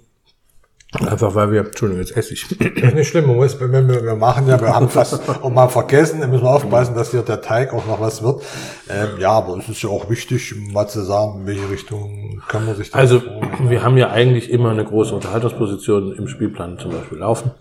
Einfach 1.05 1.35
weil 1.35 1.51
wir, 1.51 1.61
Entschuldigung, 1.61 2.01
jetzt 2.01 2.15
esse 2.15 2.33
ich. 2.33 2.49
Ist 2.59 2.95
nicht 2.95 3.07
schlimm, 3.09 3.27
wir, 3.27 3.39
wir 3.39 4.15
machen 4.15 4.47
ja, 4.47 4.59
wir 4.59 4.73
haben 4.73 4.89
fast 4.89 5.29
auch 5.29 5.49
mal 5.49 5.67
vergessen, 5.67 6.21
da 6.21 6.27
müssen 6.27 6.43
wir 6.43 6.49
aufpassen, 6.49 6.95
dass 6.95 7.11
hier 7.11 7.21
der 7.21 7.41
Teig 7.41 7.73
auch 7.73 7.85
noch 7.85 7.99
was 7.99 8.23
wird. 8.23 8.41
Ähm, 8.89 9.19
ja, 9.19 9.31
aber 9.31 9.57
es 9.57 9.69
ist 9.69 9.81
ja 9.81 9.89
auch 9.89 10.09
wichtig, 10.09 10.55
mal 10.71 10.87
zu 10.87 11.01
sagen, 11.01 11.41
in 11.41 11.47
welche 11.47 11.69
Richtung 11.69 12.41
kann 12.47 12.65
man 12.65 12.75
sich 12.75 12.91
da 12.91 12.99
Also, 12.99 13.19
freuen. 13.19 13.51
wir 13.69 13.83
haben 13.83 13.97
ja 13.97 14.09
eigentlich 14.09 14.49
immer 14.49 14.71
eine 14.71 14.85
große 14.85 15.13
Unterhaltungsposition 15.13 16.13
im 16.13 16.27
Spielplan 16.27 16.79
zum 16.79 16.91
Beispiel 16.91 17.19
laufen. 17.19 17.51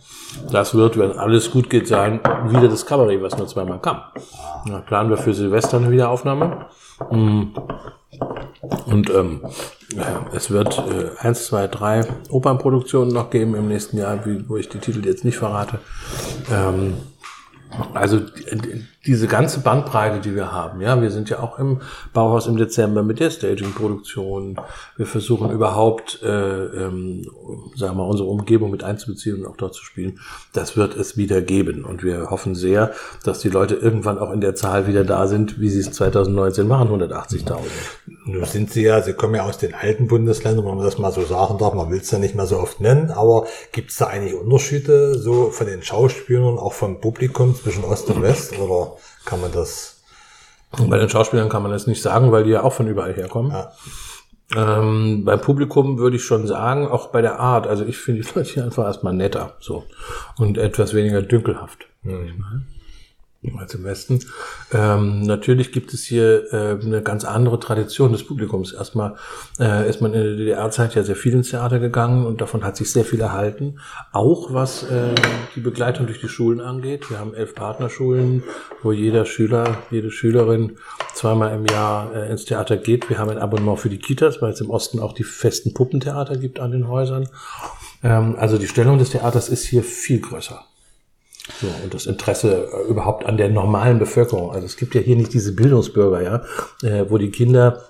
Das 0.51 0.75
wird, 0.75 0.99
wenn 0.99 1.13
alles 1.13 1.51
gut 1.51 1.71
geht, 1.71 1.89
sein, 1.89 2.21
wieder 2.49 2.69
das 2.69 2.87
Kabarett, 2.87 3.23
was 3.23 3.37
nur 3.37 3.47
zweimal 3.47 3.81
kam. 3.81 4.03
Da 4.67 4.79
planen 4.81 5.11
wir 5.11 5.17
für 5.17 5.35
Silvester 5.35 5.77
eine 5.79 5.91
Wiederaufnahme. 5.91 6.67
Hm. 7.11 7.53
Und 8.87 9.11
ähm, 9.11 9.41
ja, 9.95 10.27
es 10.35 10.51
wird 10.51 10.79
äh, 10.79 11.11
eins, 11.19 11.47
zwei, 11.47 11.67
drei 11.67 12.05
Opernproduktionen 12.31 13.13
noch 13.13 13.31
geben 13.31 13.55
im 13.55 13.69
nächsten 13.69 13.99
Jahr, 13.99 14.25
wie, 14.27 14.49
wo 14.49 14.57
ich 14.57 14.69
die 14.69 14.79
Titel 14.79 15.05
jetzt 15.07 15.25
nicht 15.25 15.37
verrate. 15.37 15.79
Ähm, 16.51 16.95
also 17.95 18.19
die- 18.21 18.85
diese 19.07 19.29
ganze 19.29 19.61
Bandbreite, 19.61 20.21
die 20.21 20.35
wir 20.35 20.51
haben, 20.53 20.81
ja, 20.81 21.01
wir 21.01 21.11
sind 21.13 21.31
ja 21.31 21.39
auch 21.41 21.59
im 21.61 21.81
Bauhaus 22.13 22.47
im 22.49 22.57
Dezember 22.57 23.03
mit 23.05 23.21
der 23.21 23.31
Staging-Produktion. 23.31 24.57
Wir 24.97 25.07
versuchen 25.07 25.51
überhaupt, 25.51 26.21
äh, 26.23 26.27
ähm, 26.65 27.23
sagen 27.77 27.97
wir 27.97 28.03
mal, 28.03 28.11
unsere 28.11 28.29
Umgebung 28.29 28.71
mit 28.73 28.83
einzubeziehen 28.83 29.39
und 29.39 29.47
auch 29.47 29.57
dort 29.57 29.75
zu 29.75 29.85
spielen. 29.85 30.19
Das 30.53 30.77
wird 30.77 30.97
es 30.97 31.17
wieder 31.17 31.41
geben 31.41 31.85
und 31.85 32.03
wir 32.03 32.31
hoffen 32.31 32.55
sehr, 32.55 32.93
dass 33.25 33.39
die 33.41 33.49
Leute 33.49 33.75
irgendwann 33.77 34.19
auch 34.19 34.33
in 34.33 34.41
der 34.41 34.55
Zahl 34.57 34.87
wieder 34.89 35.05
da 35.05 35.27
sind, 35.29 35.61
wie 35.61 35.69
sie 35.69 35.81
es 35.81 35.93
2019 35.93 36.67
machen, 36.67 36.89
180.000. 36.89 37.61
Nun 38.29 38.45
sind 38.45 38.73
Sie 38.73 38.83
ja, 38.83 39.03
Sie 39.03 39.13
kommen 39.13 39.37
ja 39.37 39.45
aus 39.45 39.59
den 39.59 39.73
alten 39.73 40.09
Bundesländern, 40.09 40.67
wenn 40.67 40.75
man 40.75 40.85
das 40.85 40.99
mal 40.99 41.13
so 41.13 41.25
sagen 41.25 41.59
darf, 41.59 41.75
man 41.75 41.91
will 41.93 42.01
es 42.01 42.11
ja 42.11 42.19
nicht 42.19 42.35
mehr 42.35 42.47
so 42.47 42.59
oft 42.59 42.81
nennen, 42.81 43.13
aber 43.13 43.47
gibt 43.71 43.93
es 43.93 43.99
da 43.99 44.09
eigentlich 44.09 44.35
Unterschiede 44.35 45.17
so 45.17 45.51
von 45.51 45.69
den 45.69 45.83
Schauspielern, 45.83 46.59
auch 46.59 46.73
vom 46.73 47.01
Publikum 47.01 47.55
zwischen 47.55 47.85
Ost 47.85 48.11
und 48.11 48.23
West 48.23 48.59
oder 48.59 48.97
kann 49.25 49.41
man 49.41 49.53
das? 49.53 50.03
Bei 50.89 50.99
den 50.99 51.09
Schauspielern 51.09 51.49
kann 51.49 51.63
man 51.63 51.71
das 51.71 51.87
nicht 51.87 52.03
sagen, 52.03 52.33
weil 52.33 52.43
die 52.43 52.51
ja 52.51 52.65
auch 52.65 52.73
von 52.73 52.89
überall 52.89 53.15
herkommen. 53.15 53.53
Ja. 53.53 53.73
Ähm, 54.57 55.25
beim 55.25 55.41
Publikum 55.41 55.99
würde 55.99 56.17
ich 56.17 56.25
schon 56.25 56.49
sagen, 56.49 56.89
auch 56.89 57.09
bei 57.09 57.23
der 57.23 57.39
Art. 57.39 57.69
Also 57.69 57.85
ich 57.85 57.97
finde 57.97 58.23
die 58.23 58.29
Leute 58.35 58.53
hier 58.53 58.65
einfach 58.65 58.85
erstmal 58.85 59.15
netter, 59.15 59.55
so. 59.61 59.85
Und 60.37 60.59
etwas 60.59 60.95
weniger 60.95 61.23
dünkelhaft, 61.23 61.87
mal. 62.03 62.67
Als 63.59 63.75
im 63.75 63.85
Westen. 63.85 64.21
Ähm, 64.73 65.23
natürlich 65.23 65.73
gibt 65.73 65.95
es 65.95 66.05
hier 66.05 66.53
äh, 66.53 66.85
eine 66.85 67.03
ganz 67.03 67.25
andere 67.25 67.61
Tradition 67.61 68.13
des 68.13 68.25
Publikums. 68.25 68.73
Erstmal 68.73 69.15
äh, 69.59 69.89
ist 69.89 70.01
man 70.01 70.15
in 70.15 70.23
der 70.23 70.37
DDR-Zeit 70.37 70.95
ja 70.95 71.03
sehr 71.03 71.17
viel 71.17 71.33
ins 71.33 71.51
Theater 71.51 71.79
gegangen 71.79 72.27
und 72.27 72.41
davon 72.41 72.65
hat 72.65 72.77
sich 72.77 72.91
sehr 72.91 73.05
viel 73.05 73.21
erhalten. 73.21 73.79
Auch 74.13 74.53
was 74.53 74.83
äh, 74.85 75.15
die 75.55 75.61
Begleitung 75.61 76.07
durch 76.07 76.21
die 76.21 76.29
Schulen 76.29 76.61
angeht. 76.61 77.11
Wir 77.11 77.19
haben 77.19 77.35
elf 77.35 77.55
Partnerschulen, 77.55 78.43
wo 78.83 78.93
jeder 78.93 79.25
Schüler, 79.25 79.79
jede 79.91 80.11
Schülerin 80.11 80.77
zweimal 81.15 81.55
im 81.55 81.67
Jahr 81.67 82.15
äh, 82.15 82.31
ins 82.31 82.45
Theater 82.45 82.77
geht. 82.77 83.09
Wir 83.09 83.19
haben 83.19 83.31
ein 83.31 83.39
Abonnement 83.39 83.79
für 83.79 83.89
die 83.89 83.99
Kitas, 83.99 84.43
weil 84.43 84.53
es 84.53 84.61
im 84.61 84.71
Osten 84.71 85.01
auch 85.01 85.13
die 85.13 85.25
festen 85.25 85.73
Puppentheater 85.73 86.37
gibt 86.37 86.61
an 86.61 86.73
den 86.73 86.89
Häusern. 86.89 87.29
Ähm, 88.03 88.37
also 88.39 88.59
die 88.59 88.69
Stellung 88.69 88.99
des 88.99 89.11
Theaters 89.11 89.49
ist 89.49 89.65
hier 89.65 89.83
viel 89.83 90.21
größer. 90.21 90.65
So, 91.61 91.69
und 91.83 91.95
das 91.95 92.07
Interesse 92.07 92.69
äh, 92.73 92.91
überhaupt 92.91 93.25
an 93.27 93.37
der 93.37 93.49
normalen 93.49 93.99
Bevölkerung. 93.99 94.51
Also 94.51 94.67
es 94.67 94.77
gibt 94.77 94.95
ja 94.95 95.01
hier 95.01 95.17
nicht 95.17 95.33
diese 95.33 95.55
Bildungsbürger, 95.55 96.23
ja, 96.23 96.43
äh, 96.83 97.07
wo 97.09 97.19
die 97.19 97.31
Kinder 97.31 97.83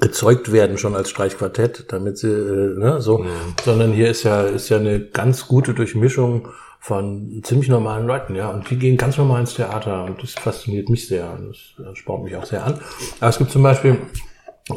gezeugt 0.00 0.52
werden 0.52 0.78
schon 0.78 0.94
als 0.94 1.10
Streichquartett, 1.10 1.86
damit 1.88 2.18
sie, 2.18 2.30
äh, 2.30 2.78
ne, 2.78 3.00
so, 3.00 3.24
sondern 3.64 3.92
hier 3.92 4.08
ist 4.08 4.22
ja, 4.22 4.42
ist 4.42 4.68
ja 4.68 4.78
eine 4.78 5.00
ganz 5.00 5.46
gute 5.46 5.74
Durchmischung 5.74 6.48
von 6.80 7.42
ziemlich 7.44 7.68
normalen 7.68 8.06
Leuten, 8.06 8.34
ja. 8.34 8.50
Und 8.50 8.68
die 8.70 8.76
gehen 8.76 8.96
ganz 8.96 9.16
normal 9.16 9.40
ins 9.40 9.54
Theater 9.54 10.04
und 10.04 10.22
das 10.22 10.32
fasziniert 10.32 10.88
mich 10.88 11.06
sehr 11.06 11.30
und 11.32 11.50
das, 11.50 11.58
das 11.78 11.98
spornt 11.98 12.24
mich 12.24 12.36
auch 12.36 12.44
sehr 12.44 12.64
an. 12.64 12.80
Aber 13.20 13.30
es 13.30 13.38
gibt 13.38 13.50
zum 13.50 13.62
Beispiel 13.62 13.98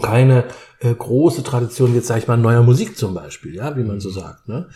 keine 0.02 0.46
äh, 0.80 0.94
große 0.94 1.44
Tradition 1.44 1.96
jetzt 1.96 2.08
sage 2.08 2.20
ich 2.22 2.28
mal 2.28 2.38
neuer 2.38 2.62
Musik 2.64 2.98
zum 2.98 3.14
Beispiel, 3.14 3.56
ja, 3.56 3.76
wie 3.78 3.84
man 3.84 4.00
so 4.00 4.10
sagt, 4.10 4.48
ne? 4.48 4.68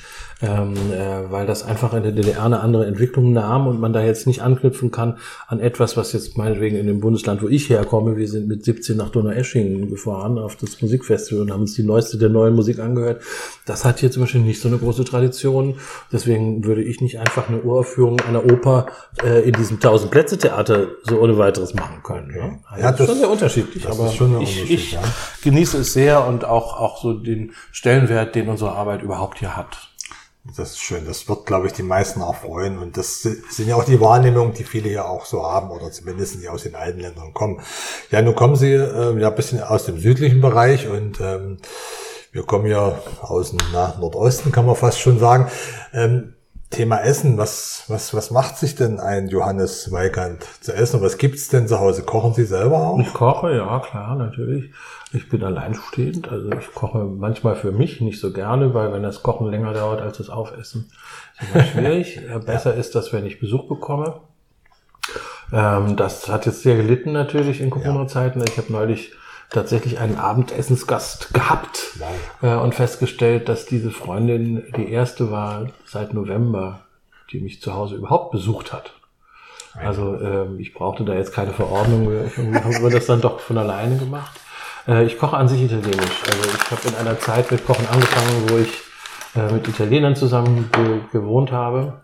Ähm, 0.41 0.73
äh, 0.93 1.29
weil 1.31 1.45
das 1.45 1.63
einfach 1.63 1.93
in 1.93 2.03
der 2.03 2.13
DDR 2.13 2.45
eine 2.45 2.61
andere 2.61 2.85
Entwicklung 2.85 3.33
nahm 3.33 3.67
und 3.67 3.79
man 3.81 3.91
da 3.91 4.01
jetzt 4.01 4.25
nicht 4.25 4.41
anknüpfen 4.41 4.89
kann 4.91 5.17
an 5.47 5.59
etwas, 5.59 5.97
was 5.97 6.13
jetzt 6.13 6.37
meinetwegen 6.37 6.77
in 6.77 6.87
dem 6.87 7.01
Bundesland, 7.01 7.41
wo 7.41 7.49
ich 7.49 7.69
herkomme, 7.69 8.15
wir 8.15 8.27
sind 8.29 8.47
mit 8.47 8.63
17 8.63 8.95
nach 8.95 9.09
Donaueschingen 9.09 9.89
gefahren 9.89 10.37
auf 10.37 10.55
das 10.55 10.81
Musikfestival 10.81 11.41
und 11.43 11.51
haben 11.51 11.61
uns 11.61 11.73
die 11.75 11.83
neueste 11.83 12.17
der 12.17 12.29
neuen 12.29 12.55
Musik 12.55 12.79
angehört. 12.79 13.21
Das 13.65 13.83
hat 13.83 13.99
hier 13.99 14.11
zum 14.11 14.23
Beispiel 14.23 14.41
nicht 14.41 14.61
so 14.61 14.69
eine 14.69 14.77
große 14.77 15.03
Tradition. 15.03 15.75
Deswegen 16.11 16.63
würde 16.63 16.83
ich 16.83 17.01
nicht 17.01 17.19
einfach 17.19 17.49
eine 17.49 17.61
Uraufführung 17.61 18.19
einer 18.21 18.45
Oper 18.45 18.85
äh, 19.23 19.41
in 19.41 19.53
diesem 19.53 19.75
1000 19.77 20.09
Plätze 20.09 20.37
Theater 20.37 20.87
so 21.03 21.19
ohne 21.19 21.37
weiteres 21.37 21.73
machen 21.73 22.01
können. 22.03 22.27
Ne? 22.29 22.59
Also 22.69 22.81
Ja, 22.83 22.91
das, 22.91 22.97
das- 22.97 22.99
ist 23.01 23.07
schon 23.07 23.17
sehr 23.19 23.29
unterschiedlich. 23.29 23.87
aber 23.89 24.13
ich, 24.41 24.71
ich 24.71 24.91
ja. 24.93 25.01
genieße 25.43 25.77
es 25.79 25.88
sehr 25.93 26.25
und 26.25 26.45
auch, 26.45 26.79
auch 26.79 27.01
so 27.01 27.13
den 27.13 27.53
Stellenwert, 27.71 28.35
den 28.35 28.49
unsere 28.49 28.71
Arbeit 28.73 29.01
überhaupt 29.01 29.39
hier 29.39 29.55
hat. 29.55 29.89
Das 30.57 30.71
ist 30.71 30.79
schön. 30.79 31.05
Das 31.05 31.27
wird, 31.27 31.45
glaube 31.45 31.67
ich, 31.67 31.73
die 31.73 31.83
meisten 31.83 32.21
auch 32.21 32.35
freuen. 32.35 32.77
Und 32.79 32.97
das 32.97 33.21
sind 33.21 33.67
ja 33.67 33.75
auch 33.75 33.83
die 33.83 33.99
Wahrnehmungen, 33.99 34.53
die 34.53 34.63
viele 34.63 34.89
ja 34.89 35.05
auch 35.05 35.25
so 35.25 35.43
haben 35.43 35.69
oder 35.69 35.91
zumindest 35.91 36.41
die 36.41 36.49
aus 36.49 36.63
den 36.63 36.75
alten 36.75 36.99
Ländern 36.99 37.33
kommen. 37.33 37.61
Ja, 38.09 38.21
nun 38.21 38.35
kommen 38.35 38.55
Sie 38.55 38.71
äh, 38.71 39.19
ja 39.19 39.29
ein 39.29 39.35
bisschen 39.35 39.61
aus 39.61 39.85
dem 39.85 39.99
südlichen 39.99 40.41
Bereich 40.41 40.87
und 40.87 41.19
ähm, 41.19 41.57
wir 42.31 42.43
kommen 42.43 42.67
ja 42.67 42.99
aus 43.21 43.51
dem 43.51 43.59
Nordosten, 43.71 44.51
kann 44.51 44.65
man 44.65 44.75
fast 44.75 44.99
schon 44.99 45.19
sagen. 45.19 45.49
Ähm, 45.93 46.35
Thema 46.69 47.01
Essen, 47.01 47.37
was, 47.39 47.85
was, 47.87 48.13
was 48.13 48.29
macht 48.29 48.57
sich 48.57 48.75
denn 48.75 48.99
ein 48.99 49.27
Johannes 49.27 49.91
Weigand 49.91 50.43
zu 50.61 50.71
essen? 50.71 51.01
Was 51.01 51.17
gibt's 51.17 51.47
denn 51.47 51.67
zu 51.67 51.79
Hause? 51.79 52.03
Kochen 52.03 52.33
Sie 52.33 52.45
selber 52.45 52.77
auch? 52.77 52.99
Ich 52.99 53.11
koche, 53.11 53.55
ja, 53.55 53.79
klar, 53.79 54.15
natürlich. 54.15 54.71
Ich 55.11 55.29
bin 55.29 55.43
alleinstehend, 55.43 56.29
also 56.29 56.51
ich 56.51 56.71
koche 56.75 56.99
manchmal 56.99 57.55
für 57.55 57.71
mich, 57.71 58.01
nicht 58.01 58.19
so 58.19 58.31
gerne, 58.31 58.75
weil 58.75 58.93
wenn 58.93 59.01
das 59.01 59.23
Kochen 59.23 59.49
länger 59.49 59.73
dauert 59.73 60.01
als 60.01 60.19
das 60.19 60.29
Aufessen, 60.29 60.91
ist 61.39 61.55
immer 61.55 61.63
schwierig. 61.71 62.21
Ja, 62.29 62.37
Besser 62.37 62.75
ist 62.75 62.93
das, 62.93 63.11
wenn 63.13 63.25
ich 63.25 63.39
Besuch 63.39 63.67
bekomme. 63.67 64.21
Ähm, 65.51 65.95
das 65.95 66.27
hat 66.27 66.45
jetzt 66.45 66.61
sehr 66.61 66.75
gelitten 66.75 67.11
natürlich 67.11 67.61
in 67.61 67.71
Corona-Zeiten. 67.71 68.43
Ich 68.43 68.57
habe 68.57 68.71
neulich 68.71 69.13
tatsächlich 69.49 69.99
einen 69.99 70.17
Abendessensgast 70.17 71.33
gehabt 71.33 71.97
äh, 72.41 72.53
und 72.55 72.75
festgestellt, 72.75 73.49
dass 73.49 73.65
diese 73.65 73.91
Freundin 73.91 74.63
die 74.77 74.91
erste 74.91 75.31
war 75.31 75.67
seit 75.85 76.13
November, 76.13 76.81
die 77.31 77.39
mich 77.39 77.61
zu 77.61 77.73
Hause 77.73 77.95
überhaupt 77.95 78.31
besucht 78.31 78.73
hat. 78.73 78.93
Also 79.75 80.19
ähm, 80.19 80.59
ich 80.59 80.73
brauchte 80.73 81.03
da 81.05 81.13
jetzt 81.13 81.33
keine 81.33 81.53
Verordnung. 81.53 82.11
Irgendwie 82.11 82.59
haben 82.59 82.83
wir 82.83 82.89
das 82.89 83.05
dann 83.05 83.21
doch 83.21 83.39
von 83.39 83.57
alleine 83.57 83.97
gemacht. 83.97 84.39
Äh, 84.87 85.05
ich 85.05 85.17
koche 85.17 85.37
an 85.37 85.47
sich 85.47 85.61
italienisch. 85.61 86.23
Also 86.25 86.49
ich 86.49 86.71
habe 86.71 86.87
in 86.87 86.95
einer 86.95 87.19
Zeit 87.19 87.51
mit 87.51 87.65
Kochen 87.65 87.87
angefangen, 87.87 88.49
wo 88.49 88.57
ich 88.57 88.73
äh, 89.35 89.51
mit 89.53 89.67
Italienern 89.67 90.15
zusammen 90.15 90.69
ge 90.71 90.99
gewohnt 91.11 91.51
habe. 91.51 92.01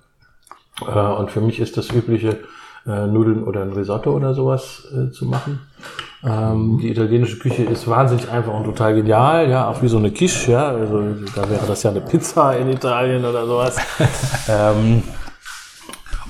Äh, 0.82 1.00
und 1.00 1.32
für 1.32 1.42
mich 1.42 1.60
ist 1.60 1.78
das 1.78 1.90
übliche, 1.92 2.40
äh, 2.86 3.08
Nudeln 3.08 3.44
oder 3.44 3.62
ein 3.64 3.74
Risotto 3.74 4.12
oder 4.12 4.34
sowas 4.34 4.88
äh, 4.94 5.12
zu 5.12 5.26
machen. 5.26 5.62
Ähm, 6.24 6.80
die 6.82 6.90
italienische 6.90 7.38
Küche 7.38 7.64
ist 7.64 7.88
wahnsinnig 7.88 8.30
einfach 8.30 8.54
und 8.54 8.64
total 8.64 8.96
genial, 8.96 9.50
ja, 9.50 9.68
auch 9.68 9.82
wie 9.82 9.88
so 9.88 9.98
eine 9.98 10.12
Quiche, 10.12 10.54
ja, 10.54 10.70
also 10.70 11.02
da 11.36 11.50
wäre 11.50 11.66
das 11.68 11.84
ja 11.84 11.92
eine 11.92 12.02
Pizza 12.02 12.58
in 12.58 12.70
Italien 12.70 13.26
oder 13.26 13.46
sowas. 13.46 13.78
ähm, 14.50 15.04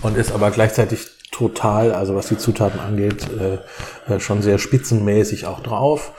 und 0.02 0.18
ist 0.18 0.34
aber 0.34 0.52
gleichzeitig 0.52 1.08
total, 1.32 1.94
also 1.94 2.16
was 2.16 2.28
die 2.28 2.38
Zutaten 2.38 2.80
angeht, 2.80 3.28
äh, 3.40 4.14
äh, 4.14 4.20
schon 4.20 4.42
sehr 4.42 4.58
spitzenmäßig 4.58 5.48
auch 5.48 5.60
drauf. 5.60 6.14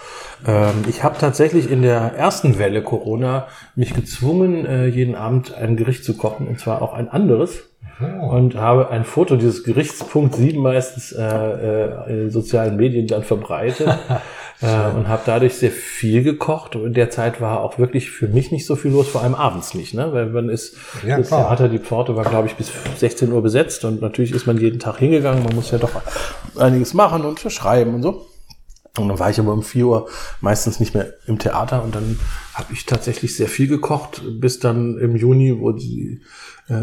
Ähm, 0.46 0.84
ich 0.88 1.04
habe 1.04 1.16
tatsächlich 1.18 1.70
in 1.70 1.82
der 1.82 2.14
ersten 2.16 2.58
Welle 2.58 2.82
Corona 2.82 3.46
mich 3.74 3.94
gezwungen, 3.94 4.66
äh, 4.66 4.86
jeden 4.86 5.14
Abend 5.14 5.54
ein 5.54 5.76
Gericht 5.76 6.04
zu 6.04 6.16
kochen, 6.16 6.48
und 6.48 6.58
zwar 6.58 6.82
auch 6.82 6.94
ein 6.94 7.08
anderes. 7.08 7.70
Und 7.98 8.56
habe 8.56 8.90
ein 8.90 9.04
Foto 9.04 9.36
dieses 9.36 9.64
Gerichts, 9.64 10.04
Punkt 10.04 10.34
7 10.34 10.60
meistens, 10.60 11.12
äh, 11.12 11.22
äh, 11.24 12.24
in 12.24 12.30
sozialen 12.30 12.76
Medien 12.76 13.06
dann 13.06 13.22
verbreitet. 13.22 13.88
Äh, 14.62 14.96
und 14.96 15.06
habe 15.06 15.20
dadurch 15.26 15.56
sehr 15.56 15.70
viel 15.70 16.22
gekocht. 16.22 16.76
Und 16.76 16.86
in 16.86 16.94
der 16.94 17.10
Zeit 17.10 17.42
war 17.42 17.60
auch 17.60 17.78
wirklich 17.78 18.10
für 18.10 18.26
mich 18.26 18.52
nicht 18.52 18.64
so 18.64 18.74
viel 18.74 18.90
los, 18.90 19.06
vor 19.06 19.22
allem 19.22 19.34
abends 19.34 19.74
nicht, 19.74 19.92
ne? 19.92 20.14
Weil 20.14 20.30
man 20.30 20.48
ist 20.48 20.78
Ja, 21.06 21.18
das 21.18 21.28
klar. 21.28 21.48
Theater, 21.48 21.68
die 21.68 21.78
Pforte 21.78 22.16
war, 22.16 22.24
glaube 22.24 22.48
ich, 22.48 22.54
bis 22.54 22.72
16 22.96 23.30
Uhr 23.32 23.42
besetzt 23.42 23.84
und 23.84 24.00
natürlich 24.00 24.32
ist 24.32 24.46
man 24.46 24.56
jeden 24.56 24.78
Tag 24.78 24.96
hingegangen. 24.96 25.44
Man 25.44 25.54
muss 25.54 25.72
ja 25.72 25.76
doch 25.76 25.90
einiges 26.58 26.94
machen 26.94 27.26
und 27.26 27.38
schreiben 27.38 27.96
und 27.96 28.02
so. 28.02 28.26
Und 29.02 29.08
dann 29.08 29.18
war 29.18 29.30
ich 29.30 29.38
aber 29.38 29.52
um 29.52 29.62
4 29.62 29.86
Uhr 29.86 30.08
meistens 30.40 30.80
nicht 30.80 30.94
mehr 30.94 31.12
im 31.26 31.38
Theater 31.38 31.82
und 31.82 31.94
dann 31.94 32.18
habe 32.56 32.72
ich 32.72 32.86
tatsächlich 32.86 33.36
sehr 33.36 33.48
viel 33.48 33.68
gekocht, 33.68 34.22
bis 34.40 34.58
dann 34.58 34.98
im 34.98 35.14
Juni, 35.14 35.60
wo 35.60 35.72
die, 35.72 36.22
äh, 36.70 36.74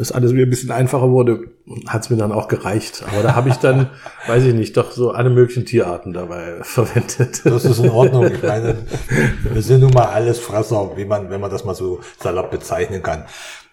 es 0.00 0.12
alles 0.12 0.32
wieder 0.32 0.46
ein 0.46 0.50
bisschen 0.50 0.70
einfacher 0.70 1.10
wurde, 1.10 1.48
hat 1.88 2.04
es 2.04 2.10
mir 2.10 2.16
dann 2.16 2.30
auch 2.30 2.46
gereicht. 2.46 3.04
Aber 3.10 3.24
da 3.24 3.34
habe 3.34 3.48
ich 3.48 3.56
dann, 3.56 3.90
weiß 4.28 4.44
ich 4.44 4.54
nicht, 4.54 4.76
doch 4.76 4.92
so 4.92 5.10
alle 5.10 5.30
möglichen 5.30 5.66
Tierarten 5.66 6.12
dabei 6.12 6.58
verwendet. 6.62 7.44
Das 7.44 7.64
ist 7.64 7.80
in 7.80 7.90
Ordnung. 7.90 8.26
Ich 8.32 8.42
meine, 8.42 8.76
wir 9.52 9.62
sind 9.62 9.80
nun 9.80 9.92
mal 9.92 10.06
alles 10.06 10.38
Fresser, 10.38 10.92
wie 10.96 11.04
man, 11.04 11.28
wenn 11.28 11.40
man 11.40 11.50
das 11.50 11.64
mal 11.64 11.74
so 11.74 12.00
salopp 12.20 12.52
bezeichnen 12.52 13.02
kann. 13.02 13.24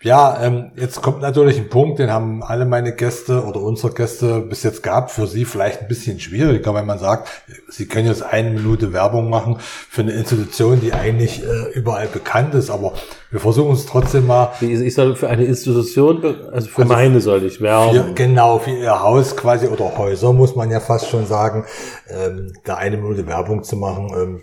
Ja, 0.04 0.44
ähm, 0.44 0.72
jetzt 0.76 1.02
kommt 1.02 1.22
natürlich 1.22 1.58
ein 1.58 1.70
Punkt, 1.70 1.98
den 1.98 2.12
haben 2.12 2.44
alle 2.44 2.66
meine 2.66 2.94
Gäste 2.94 3.46
oder 3.46 3.62
unsere 3.62 3.94
Gäste 3.94 4.42
bis 4.42 4.62
jetzt 4.64 4.84
gehabt. 4.84 5.12
Für 5.12 5.28
Sie 5.28 5.46
vielleicht 5.46 5.82
ein 5.82 5.88
bisschen 5.88 6.20
schwieriger, 6.20 6.74
wenn 6.74 6.86
man 6.86 7.00
sagt, 7.00 7.30
Sie 7.70 7.88
können 7.88 8.08
jetzt 8.08 8.22
eine 8.22 8.50
Minute 8.50 8.92
Werbung 8.92 9.30
machen 9.30 9.60
für 9.60 10.02
eine 10.02 10.12
Institution, 10.12 10.82
die 10.82 10.92
eigentlich 10.92 11.43
äh, 11.44 11.72
überall 11.74 12.08
bekannt 12.08 12.56
ist. 12.56 12.70
Aber 12.70 12.94
wir 13.32 13.40
versuchen 13.40 13.74
es 13.74 13.86
trotzdem 13.86 14.28
mal 14.28 14.52
Ich 14.62 14.94
soll 14.94 15.16
für 15.16 15.30
eine 15.30 15.46
Institution, 15.46 16.24
also 16.52 16.70
für 16.70 16.86
meine 16.86 17.22
soll 17.22 17.44
ich 17.44 17.62
werben. 17.62 17.94
für, 17.94 18.14
genau, 18.14 18.60
für 18.60 18.72
ihr 18.72 19.02
Haus 19.02 19.36
quasi 19.36 19.68
oder 19.68 19.98
Häuser, 19.98 20.34
muss 20.34 20.56
man 20.56 20.72
ja 20.72 20.80
fast 20.80 21.10
schon 21.10 21.26
sagen, 21.26 21.66
ähm, 22.10 22.54
da 22.64 22.76
eine 22.76 22.98
Minute 22.98 23.28
Werbung 23.28 23.64
zu 23.64 23.76
machen. 23.76 24.12
Ähm, 24.16 24.42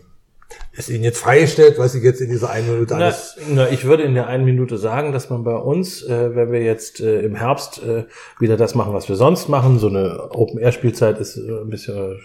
ist 0.73 0.89
Ihnen 0.89 1.05
jetzt 1.05 1.19
freigestellt, 1.19 1.79
was 1.79 1.95
ich 1.95 2.03
jetzt 2.03 2.21
in 2.21 2.31
dieser 2.31 2.51
einen 2.51 2.73
Minute 2.73 2.95
Na, 2.97 3.07
alles. 3.07 3.37
na, 3.49 3.69
ich 3.69 3.85
würde 3.85 4.03
in 4.03 4.15
der 4.15 4.27
einen 4.27 4.45
Minute 4.45 4.79
sagen, 4.79 5.13
dass 5.13 5.31
man 5.31 5.45
bei 5.45 5.55
uns, 5.57 6.03
äh, 6.03 6.35
wenn 6.35 6.51
wir 6.53 6.63
jetzt 6.63 7.01
äh, 7.01 7.21
im 7.21 7.35
Herbst 7.35 7.83
äh, 7.83 8.05
wieder 8.39 8.57
das 8.57 8.75
machen, 8.75 8.93
was 8.93 9.09
wir 9.09 9.17
sonst 9.17 9.49
machen, 9.49 9.79
so 9.79 9.89
eine 9.89 10.31
Open-Air-Spielzeit 10.31 11.19
ist 11.19 11.37
äh, 11.37 11.61
ein 11.63 11.71
bisschen 11.71 11.97
äh, 11.97 12.17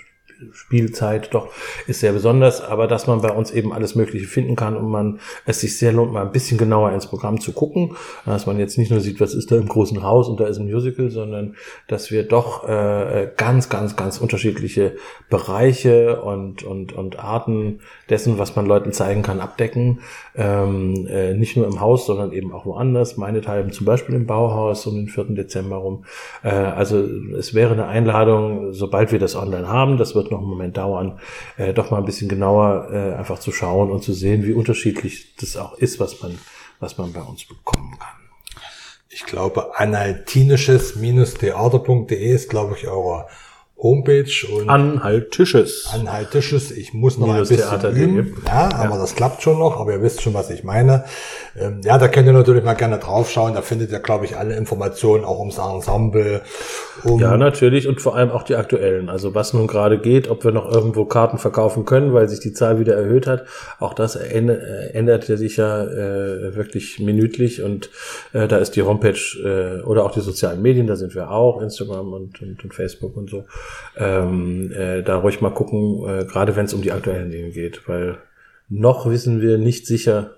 Spielzeit 0.51 1.33
doch 1.33 1.49
ist 1.87 1.99
sehr 1.99 2.13
besonders, 2.13 2.61
aber 2.61 2.87
dass 2.87 3.07
man 3.07 3.21
bei 3.21 3.31
uns 3.31 3.51
eben 3.51 3.73
alles 3.73 3.95
Mögliche 3.95 4.27
finden 4.27 4.55
kann 4.55 4.75
und 4.75 4.89
man 4.89 5.19
es 5.45 5.61
sich 5.61 5.77
sehr 5.77 5.91
lohnt, 5.91 6.11
mal 6.11 6.23
ein 6.23 6.31
bisschen 6.31 6.57
genauer 6.57 6.91
ins 6.91 7.07
Programm 7.07 7.39
zu 7.39 7.53
gucken, 7.53 7.95
dass 8.25 8.45
man 8.45 8.59
jetzt 8.59 8.77
nicht 8.77 8.91
nur 8.91 8.99
sieht, 8.99 9.19
was 9.19 9.33
ist 9.33 9.51
da 9.51 9.57
im 9.57 9.67
großen 9.67 10.03
Haus 10.03 10.27
und 10.27 10.39
da 10.39 10.47
ist 10.47 10.57
ein 10.57 10.65
Musical, 10.65 11.09
sondern 11.09 11.55
dass 11.87 12.11
wir 12.11 12.23
doch 12.23 12.67
äh, 12.67 13.31
ganz, 13.37 13.69
ganz, 13.69 13.95
ganz 13.95 14.19
unterschiedliche 14.19 14.95
Bereiche 15.29 16.21
und, 16.21 16.63
und, 16.63 16.93
und 16.93 17.19
Arten 17.19 17.79
dessen, 18.09 18.37
was 18.37 18.55
man 18.55 18.65
Leuten 18.65 18.91
zeigen 18.91 19.21
kann, 19.21 19.39
abdecken. 19.39 19.99
Ähm, 20.35 21.07
äh, 21.07 21.33
nicht 21.33 21.57
nur 21.57 21.67
im 21.67 21.79
Haus, 21.79 22.05
sondern 22.05 22.31
eben 22.31 22.53
auch 22.53 22.65
woanders. 22.65 23.17
Meinethalben 23.17 23.71
zum 23.71 23.85
Beispiel 23.85 24.15
im 24.15 24.25
Bauhaus 24.25 24.85
um 24.85 24.95
den 24.95 25.07
4. 25.07 25.35
Dezember 25.35 25.77
rum. 25.77 26.05
Äh, 26.43 26.49
also 26.49 26.99
es 27.37 27.53
wäre 27.53 27.73
eine 27.73 27.87
Einladung, 27.87 28.73
sobald 28.73 29.11
wir 29.11 29.19
das 29.19 29.35
online 29.35 29.67
haben, 29.67 29.97
das 29.97 30.15
wird 30.15 30.24
noch 30.31 30.39
einen 30.39 30.49
Moment 30.49 30.77
dauern, 30.77 31.19
äh, 31.57 31.73
doch 31.73 31.91
mal 31.91 31.97
ein 31.97 32.05
bisschen 32.05 32.29
genauer 32.29 32.89
äh, 32.91 33.13
einfach 33.13 33.39
zu 33.39 33.51
schauen 33.51 33.91
und 33.91 34.03
zu 34.03 34.13
sehen, 34.13 34.45
wie 34.45 34.53
unterschiedlich 34.53 35.35
das 35.37 35.57
auch 35.57 35.77
ist, 35.77 35.99
was 35.99 36.21
man, 36.21 36.39
was 36.79 36.97
man 36.97 37.11
bei 37.13 37.21
uns 37.21 37.45
bekommen 37.45 37.97
kann. 37.99 38.09
Ich 39.09 39.25
glaube, 39.25 39.77
analtinisches-theater.de 39.79 42.33
ist, 42.33 42.49
glaube 42.49 42.75
ich, 42.77 42.87
eure 42.87 43.27
Homepage 43.85 44.47
und 44.51 44.67
Anhaltisches. 44.67 45.87
Anhaltisches. 45.93 46.71
Ich 46.71 46.93
muss 46.93 47.19
noch 47.19 47.27
ein 47.27 47.33
Minus 47.33 47.49
bisschen 47.49 47.69
Theater.de. 47.69 48.03
üben. 48.03 48.43
Ja, 48.47 48.69
aber 48.73 48.97
das 48.97 49.15
klappt 49.15 49.43
schon 49.43 49.59
noch. 49.59 49.79
Aber 49.79 49.93
ihr 49.93 50.01
wisst 50.01 50.23
schon, 50.23 50.33
was 50.33 50.49
ich 50.49 50.63
meine. 50.63 51.05
Ähm, 51.55 51.81
ja, 51.83 51.99
da 51.99 52.07
könnt 52.07 52.25
ihr 52.25 52.33
natürlich 52.33 52.63
mal 52.63 52.73
gerne 52.73 52.97
draufschauen. 52.97 53.53
Da 53.53 53.61
findet 53.61 53.91
ihr, 53.91 53.99
glaube 53.99 54.25
ich, 54.25 54.37
alle 54.37 54.55
Informationen 54.55 55.23
auch 55.23 55.39
ums 55.39 55.59
Ensemble. 55.59 56.41
Um, 57.03 57.19
Ja, 57.19 57.37
natürlich 57.37 57.87
und 57.87 58.01
vor 58.01 58.15
allem 58.15 58.31
auch 58.31 58.41
die 58.41 58.55
aktuellen. 58.55 59.07
Also 59.09 59.35
was 59.35 59.53
nun 59.53 59.67
gerade 59.67 59.99
geht, 59.99 60.29
ob 60.29 60.43
wir 60.43 60.51
noch 60.51 60.69
irgendwo 60.71 61.05
Karten 61.05 61.37
verkaufen 61.37 61.85
können, 61.85 62.11
weil 62.13 62.27
sich 62.27 62.39
die 62.39 62.53
Zahl 62.53 62.79
wieder 62.79 62.95
erhöht 62.95 63.27
hat. 63.27 63.45
Auch 63.79 63.93
das 63.93 64.15
äh, 64.15 64.39
ändert 64.93 65.27
ja 65.27 65.37
sich 65.37 65.57
ja 65.57 65.83
äh, 65.83 66.55
wirklich 66.55 66.99
minütlich 66.99 67.61
und 67.61 67.91
äh, 68.33 68.47
da 68.47 68.57
ist 68.57 68.75
die 68.75 68.81
Homepage 68.81 69.19
äh, 69.43 69.83
oder 69.83 70.03
auch 70.03 70.11
die 70.11 70.21
sozialen 70.21 70.61
Medien, 70.61 70.87
da 70.87 70.95
sind 70.95 71.13
wir 71.13 71.29
auch, 71.29 71.61
Instagram 71.61 72.13
und, 72.13 72.41
und, 72.41 72.63
und 72.63 72.73
Facebook 72.73 73.15
und 73.15 73.29
so. 73.29 73.45
Ähm, 73.97 74.71
äh, 74.71 75.03
da 75.03 75.17
ruhig 75.17 75.41
mal 75.41 75.51
gucken, 75.53 76.03
äh, 76.07 76.25
gerade 76.25 76.55
wenn 76.55 76.65
es 76.65 76.73
um 76.73 76.81
die 76.81 76.91
aktuellen 76.91 77.31
Dinge 77.31 77.49
geht, 77.49 77.87
weil 77.87 78.17
noch 78.69 79.09
wissen 79.09 79.41
wir 79.41 79.57
nicht 79.57 79.87
sicher, 79.87 80.31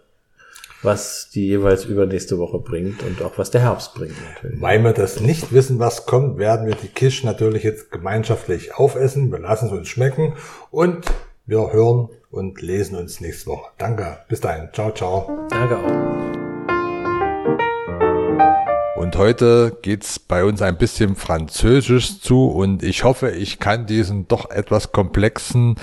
was 0.84 1.30
die 1.34 1.48
jeweils 1.48 1.86
übernächste 1.86 2.38
Woche 2.38 2.60
bringt 2.60 3.02
und 3.04 3.22
auch 3.22 3.38
was 3.38 3.50
der 3.50 3.62
Herbst 3.62 3.96
bringt 3.96 4.16
natürlich. 4.34 4.62
Weil 4.62 4.84
wir 4.84 4.94
das 4.94 5.20
nicht 5.20 5.52
wissen, 5.52 5.80
was 5.80 6.06
kommt, 6.06 6.38
werden 6.38 6.68
wir 6.68 6.76
die 6.76 6.88
Kisch 6.88 7.24
natürlich 7.24 7.64
jetzt 7.64 7.92
gemeinschaftlich 7.92 8.76
aufessen. 8.76 9.32
Wir 9.32 9.40
lassen 9.40 9.68
es 9.68 9.72
uns 9.72 9.88
schmecken 9.88 10.34
und 10.70 11.06
wir 11.46 11.72
hören 11.72 12.10
und 12.30 12.62
lesen 12.62 12.98
uns 12.98 13.22
nächste 13.22 13.50
Woche. 13.50 13.72
Danke. 13.78 14.20
Bis 14.28 14.42
dahin. 14.42 14.70
Ciao, 14.74 14.92
ciao. 14.92 15.48
Danke 15.50 15.78
auch. 15.78 16.37
Und 18.98 19.16
heute 19.16 19.78
geht's 19.84 20.18
bei 20.18 20.44
uns 20.44 20.64
ein 20.64 20.76
bisschen 20.76 21.16
französisch 21.16 22.20
zu 22.20 22.48
und 22.48 22.82
ich 22.82 23.04
hoffe, 23.04 23.30
ich 23.30 23.60
kann 23.60 23.86
diesen 23.86 24.28
doch 24.28 24.50
etwas 24.50 24.92
komplexen 24.92 25.76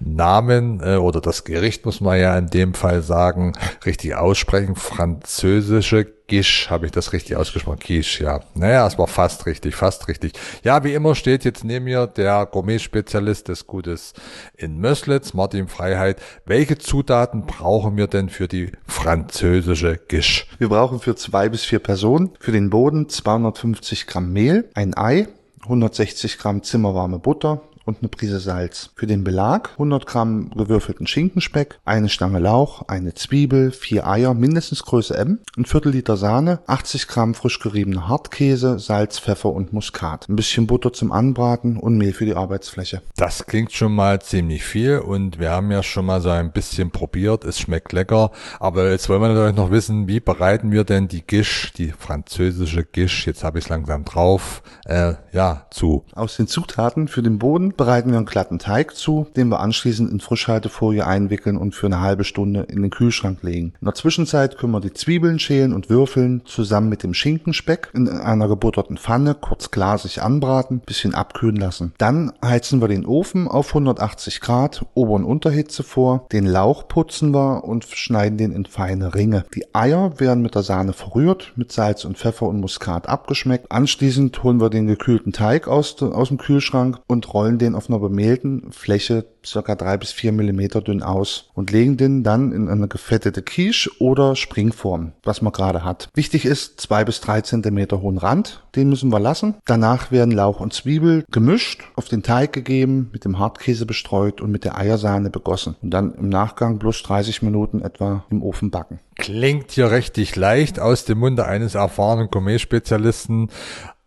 Namen 0.00 0.80
äh, 0.82 0.96
oder 0.96 1.20
das 1.20 1.44
Gericht 1.44 1.84
muss 1.84 2.00
man 2.00 2.18
ja 2.18 2.38
in 2.38 2.46
dem 2.46 2.72
Fall 2.72 3.02
sagen, 3.02 3.52
richtig 3.84 4.14
aussprechen. 4.14 4.76
Französische 4.76 6.13
Gisch, 6.26 6.70
habe 6.70 6.86
ich 6.86 6.92
das 6.92 7.12
richtig 7.12 7.36
ausgesprochen? 7.36 7.80
Gisch, 7.80 8.20
ja. 8.20 8.40
Naja, 8.54 8.86
es 8.86 8.98
war 8.98 9.06
fast 9.06 9.44
richtig, 9.44 9.74
fast 9.74 10.08
richtig. 10.08 10.32
Ja, 10.62 10.82
wie 10.82 10.94
immer 10.94 11.14
steht 11.14 11.44
jetzt 11.44 11.64
neben 11.64 11.84
mir 11.84 12.06
der 12.06 12.46
Gourmet-Spezialist 12.46 13.48
des 13.48 13.66
Gutes 13.66 14.14
in 14.56 14.78
Möslitz, 14.78 15.34
Martin 15.34 15.68
Freiheit. 15.68 16.22
Welche 16.46 16.78
Zutaten 16.78 17.44
brauchen 17.44 17.98
wir 17.98 18.06
denn 18.06 18.30
für 18.30 18.48
die 18.48 18.72
französische 18.86 20.00
Gisch? 20.08 20.46
Wir 20.58 20.70
brauchen 20.70 20.98
für 20.98 21.14
zwei 21.14 21.50
bis 21.50 21.64
vier 21.64 21.78
Personen 21.78 22.30
für 22.40 22.52
den 22.52 22.70
Boden 22.70 23.10
250 23.10 24.06
Gramm 24.06 24.32
Mehl, 24.32 24.70
ein 24.72 24.96
Ei, 24.96 25.28
160 25.64 26.38
Gramm 26.38 26.62
zimmerwarme 26.62 27.18
Butter, 27.18 27.60
und 27.84 27.98
eine 28.00 28.08
Prise 28.08 28.40
Salz. 28.40 28.90
Für 28.94 29.06
den 29.06 29.24
Belag 29.24 29.70
100 29.72 30.06
Gramm 30.06 30.50
gewürfelten 30.50 31.06
Schinkenspeck, 31.06 31.78
eine 31.84 32.08
Stange 32.08 32.38
Lauch, 32.38 32.82
eine 32.88 33.14
Zwiebel, 33.14 33.70
vier 33.70 34.06
Eier, 34.06 34.34
mindestens 34.34 34.82
Größe 34.84 35.16
M, 35.16 35.40
ein 35.56 35.64
Viertel 35.64 35.92
Liter 35.92 36.16
Sahne, 36.16 36.60
80 36.66 37.08
Gramm 37.08 37.34
frisch 37.34 37.60
geriebener 37.60 38.08
Hartkäse, 38.08 38.78
Salz, 38.78 39.18
Pfeffer 39.18 39.50
und 39.50 39.72
Muskat. 39.72 40.28
Ein 40.28 40.36
bisschen 40.36 40.66
Butter 40.66 40.92
zum 40.92 41.12
Anbraten 41.12 41.76
und 41.76 41.98
Mehl 41.98 42.12
für 42.12 42.24
die 42.24 42.34
Arbeitsfläche. 42.34 43.02
Das 43.16 43.46
klingt 43.46 43.72
schon 43.72 43.94
mal 43.94 44.20
ziemlich 44.20 44.64
viel 44.64 44.98
und 44.98 45.38
wir 45.38 45.50
haben 45.50 45.70
ja 45.70 45.82
schon 45.82 46.06
mal 46.06 46.20
so 46.20 46.30
ein 46.30 46.52
bisschen 46.52 46.90
probiert. 46.90 47.44
Es 47.44 47.58
schmeckt 47.58 47.92
lecker. 47.92 48.30
Aber 48.60 48.90
jetzt 48.90 49.08
wollen 49.08 49.20
wir 49.20 49.28
natürlich 49.28 49.56
noch 49.56 49.70
wissen, 49.70 50.08
wie 50.08 50.20
bereiten 50.20 50.72
wir 50.72 50.84
denn 50.84 51.08
die 51.08 51.22
Gisch, 51.26 51.72
die 51.76 51.92
französische 51.92 52.84
Gisch, 52.84 53.26
jetzt 53.26 53.44
habe 53.44 53.58
ich 53.58 53.64
es 53.64 53.68
langsam 53.68 54.04
drauf, 54.04 54.62
äh, 54.86 55.14
ja, 55.32 55.66
zu. 55.70 56.04
Aus 56.14 56.36
den 56.36 56.46
Zutaten 56.46 57.08
für 57.08 57.22
den 57.22 57.38
Boden 57.38 57.73
bereiten 57.76 58.10
wir 58.10 58.16
einen 58.16 58.26
glatten 58.26 58.58
Teig 58.58 58.94
zu, 58.96 59.26
den 59.36 59.48
wir 59.48 59.60
anschließend 59.60 60.10
in 60.10 60.20
Frischhaltefolie 60.20 61.06
einwickeln 61.06 61.56
und 61.56 61.74
für 61.74 61.86
eine 61.86 62.00
halbe 62.00 62.24
Stunde 62.24 62.66
in 62.68 62.82
den 62.82 62.90
Kühlschrank 62.90 63.42
legen. 63.42 63.74
In 63.80 63.84
der 63.84 63.94
Zwischenzeit 63.94 64.58
können 64.58 64.72
wir 64.72 64.80
die 64.80 64.92
Zwiebeln 64.92 65.38
schälen 65.38 65.72
und 65.72 65.90
würfeln, 65.90 66.42
zusammen 66.44 66.88
mit 66.88 67.02
dem 67.02 67.14
Schinkenspeck 67.14 67.90
in 67.94 68.08
einer 68.08 68.48
gebutterten 68.48 68.96
Pfanne 68.96 69.34
kurz 69.34 69.70
glasig 69.70 70.22
anbraten, 70.22 70.80
bisschen 70.80 71.14
abkühlen 71.14 71.56
lassen. 71.56 71.92
Dann 71.98 72.32
heizen 72.44 72.80
wir 72.80 72.88
den 72.88 73.06
Ofen 73.06 73.48
auf 73.48 73.68
180 73.68 74.40
Grad, 74.40 74.84
Ober- 74.94 75.14
und 75.14 75.24
Unterhitze 75.24 75.82
vor, 75.82 76.26
den 76.32 76.46
Lauch 76.46 76.88
putzen 76.88 77.32
wir 77.34 77.64
und 77.64 77.84
schneiden 77.84 78.38
den 78.38 78.52
in 78.52 78.66
feine 78.66 79.14
Ringe. 79.14 79.44
Die 79.54 79.74
Eier 79.74 80.20
werden 80.20 80.42
mit 80.42 80.54
der 80.54 80.62
Sahne 80.62 80.92
verrührt, 80.92 81.52
mit 81.56 81.72
Salz 81.72 82.04
und 82.04 82.18
Pfeffer 82.18 82.46
und 82.46 82.60
Muskat 82.60 83.08
abgeschmeckt. 83.08 83.70
Anschließend 83.70 84.42
holen 84.42 84.60
wir 84.60 84.70
den 84.70 84.86
gekühlten 84.86 85.32
Teig 85.32 85.68
aus, 85.68 86.00
aus 86.02 86.28
dem 86.28 86.38
Kühlschrank 86.38 86.98
und 87.06 87.32
rollen 87.32 87.58
den 87.58 87.63
den 87.64 87.74
auf 87.74 87.88
einer 87.88 87.98
bemehlten 87.98 88.70
Fläche 88.70 89.24
circa 89.44 89.74
drei 89.74 89.96
bis 89.96 90.12
vier 90.12 90.32
Millimeter 90.32 90.80
dünn 90.80 91.02
aus 91.02 91.50
und 91.54 91.70
legen 91.70 91.96
den 91.96 92.22
dann 92.22 92.52
in 92.52 92.68
eine 92.68 92.88
gefettete 92.88 93.42
Quiche 93.42 93.90
oder 93.98 94.36
Springform, 94.36 95.12
was 95.22 95.42
man 95.42 95.52
gerade 95.52 95.84
hat. 95.84 96.08
Wichtig 96.14 96.44
ist 96.44 96.80
zwei 96.80 97.04
bis 97.04 97.20
drei 97.20 97.40
Zentimeter 97.40 98.00
hohen 98.00 98.18
Rand, 98.18 98.62
den 98.76 98.88
müssen 98.88 99.12
wir 99.12 99.20
lassen. 99.20 99.54
Danach 99.66 100.10
werden 100.10 100.30
Lauch 100.30 100.60
und 100.60 100.72
Zwiebel 100.72 101.24
gemischt, 101.30 101.82
auf 101.96 102.08
den 102.08 102.22
Teig 102.22 102.52
gegeben, 102.52 103.10
mit 103.12 103.24
dem 103.24 103.38
Hartkäse 103.38 103.86
bestreut 103.86 104.40
und 104.40 104.50
mit 104.50 104.64
der 104.64 104.78
Eiersahne 104.78 105.30
begossen 105.30 105.76
und 105.82 105.90
dann 105.90 106.14
im 106.14 106.28
Nachgang 106.28 106.78
plus 106.78 107.02
30 107.02 107.42
Minuten 107.42 107.80
etwa 107.80 108.24
im 108.30 108.42
Ofen 108.42 108.70
backen. 108.70 109.00
Klingt 109.16 109.70
hier 109.70 109.92
richtig 109.92 110.34
leicht 110.34 110.80
aus 110.80 111.04
dem 111.04 111.18
Munde 111.18 111.46
eines 111.46 111.76
erfahrenen 111.76 112.30
Gourmet-Spezialisten. 112.30 113.48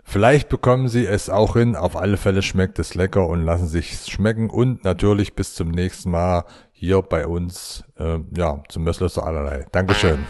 Vielleicht 0.09 0.47
bekommen 0.47 0.87
Sie 0.87 1.05
es 1.05 1.29
auch 1.29 1.57
hin. 1.57 1.75
Auf 1.75 1.97
alle 1.97 2.15
Fälle 2.15 2.41
schmeckt 2.41 2.79
es 2.79 2.95
lecker 2.95 3.27
und 3.27 3.43
lassen 3.43 3.67
sich 3.67 3.99
schmecken. 4.09 4.49
Und 4.49 4.85
natürlich 4.85 5.35
bis 5.35 5.53
zum 5.53 5.69
nächsten 5.69 6.11
Mal 6.11 6.45
hier 6.71 7.01
bei 7.01 7.27
uns, 7.27 7.83
äh, 7.99 8.19
ja, 8.33 8.63
zum 8.69 8.85
Mössler 8.85 9.09
allerlei. 9.21 9.65
Dankeschön. 9.73 10.25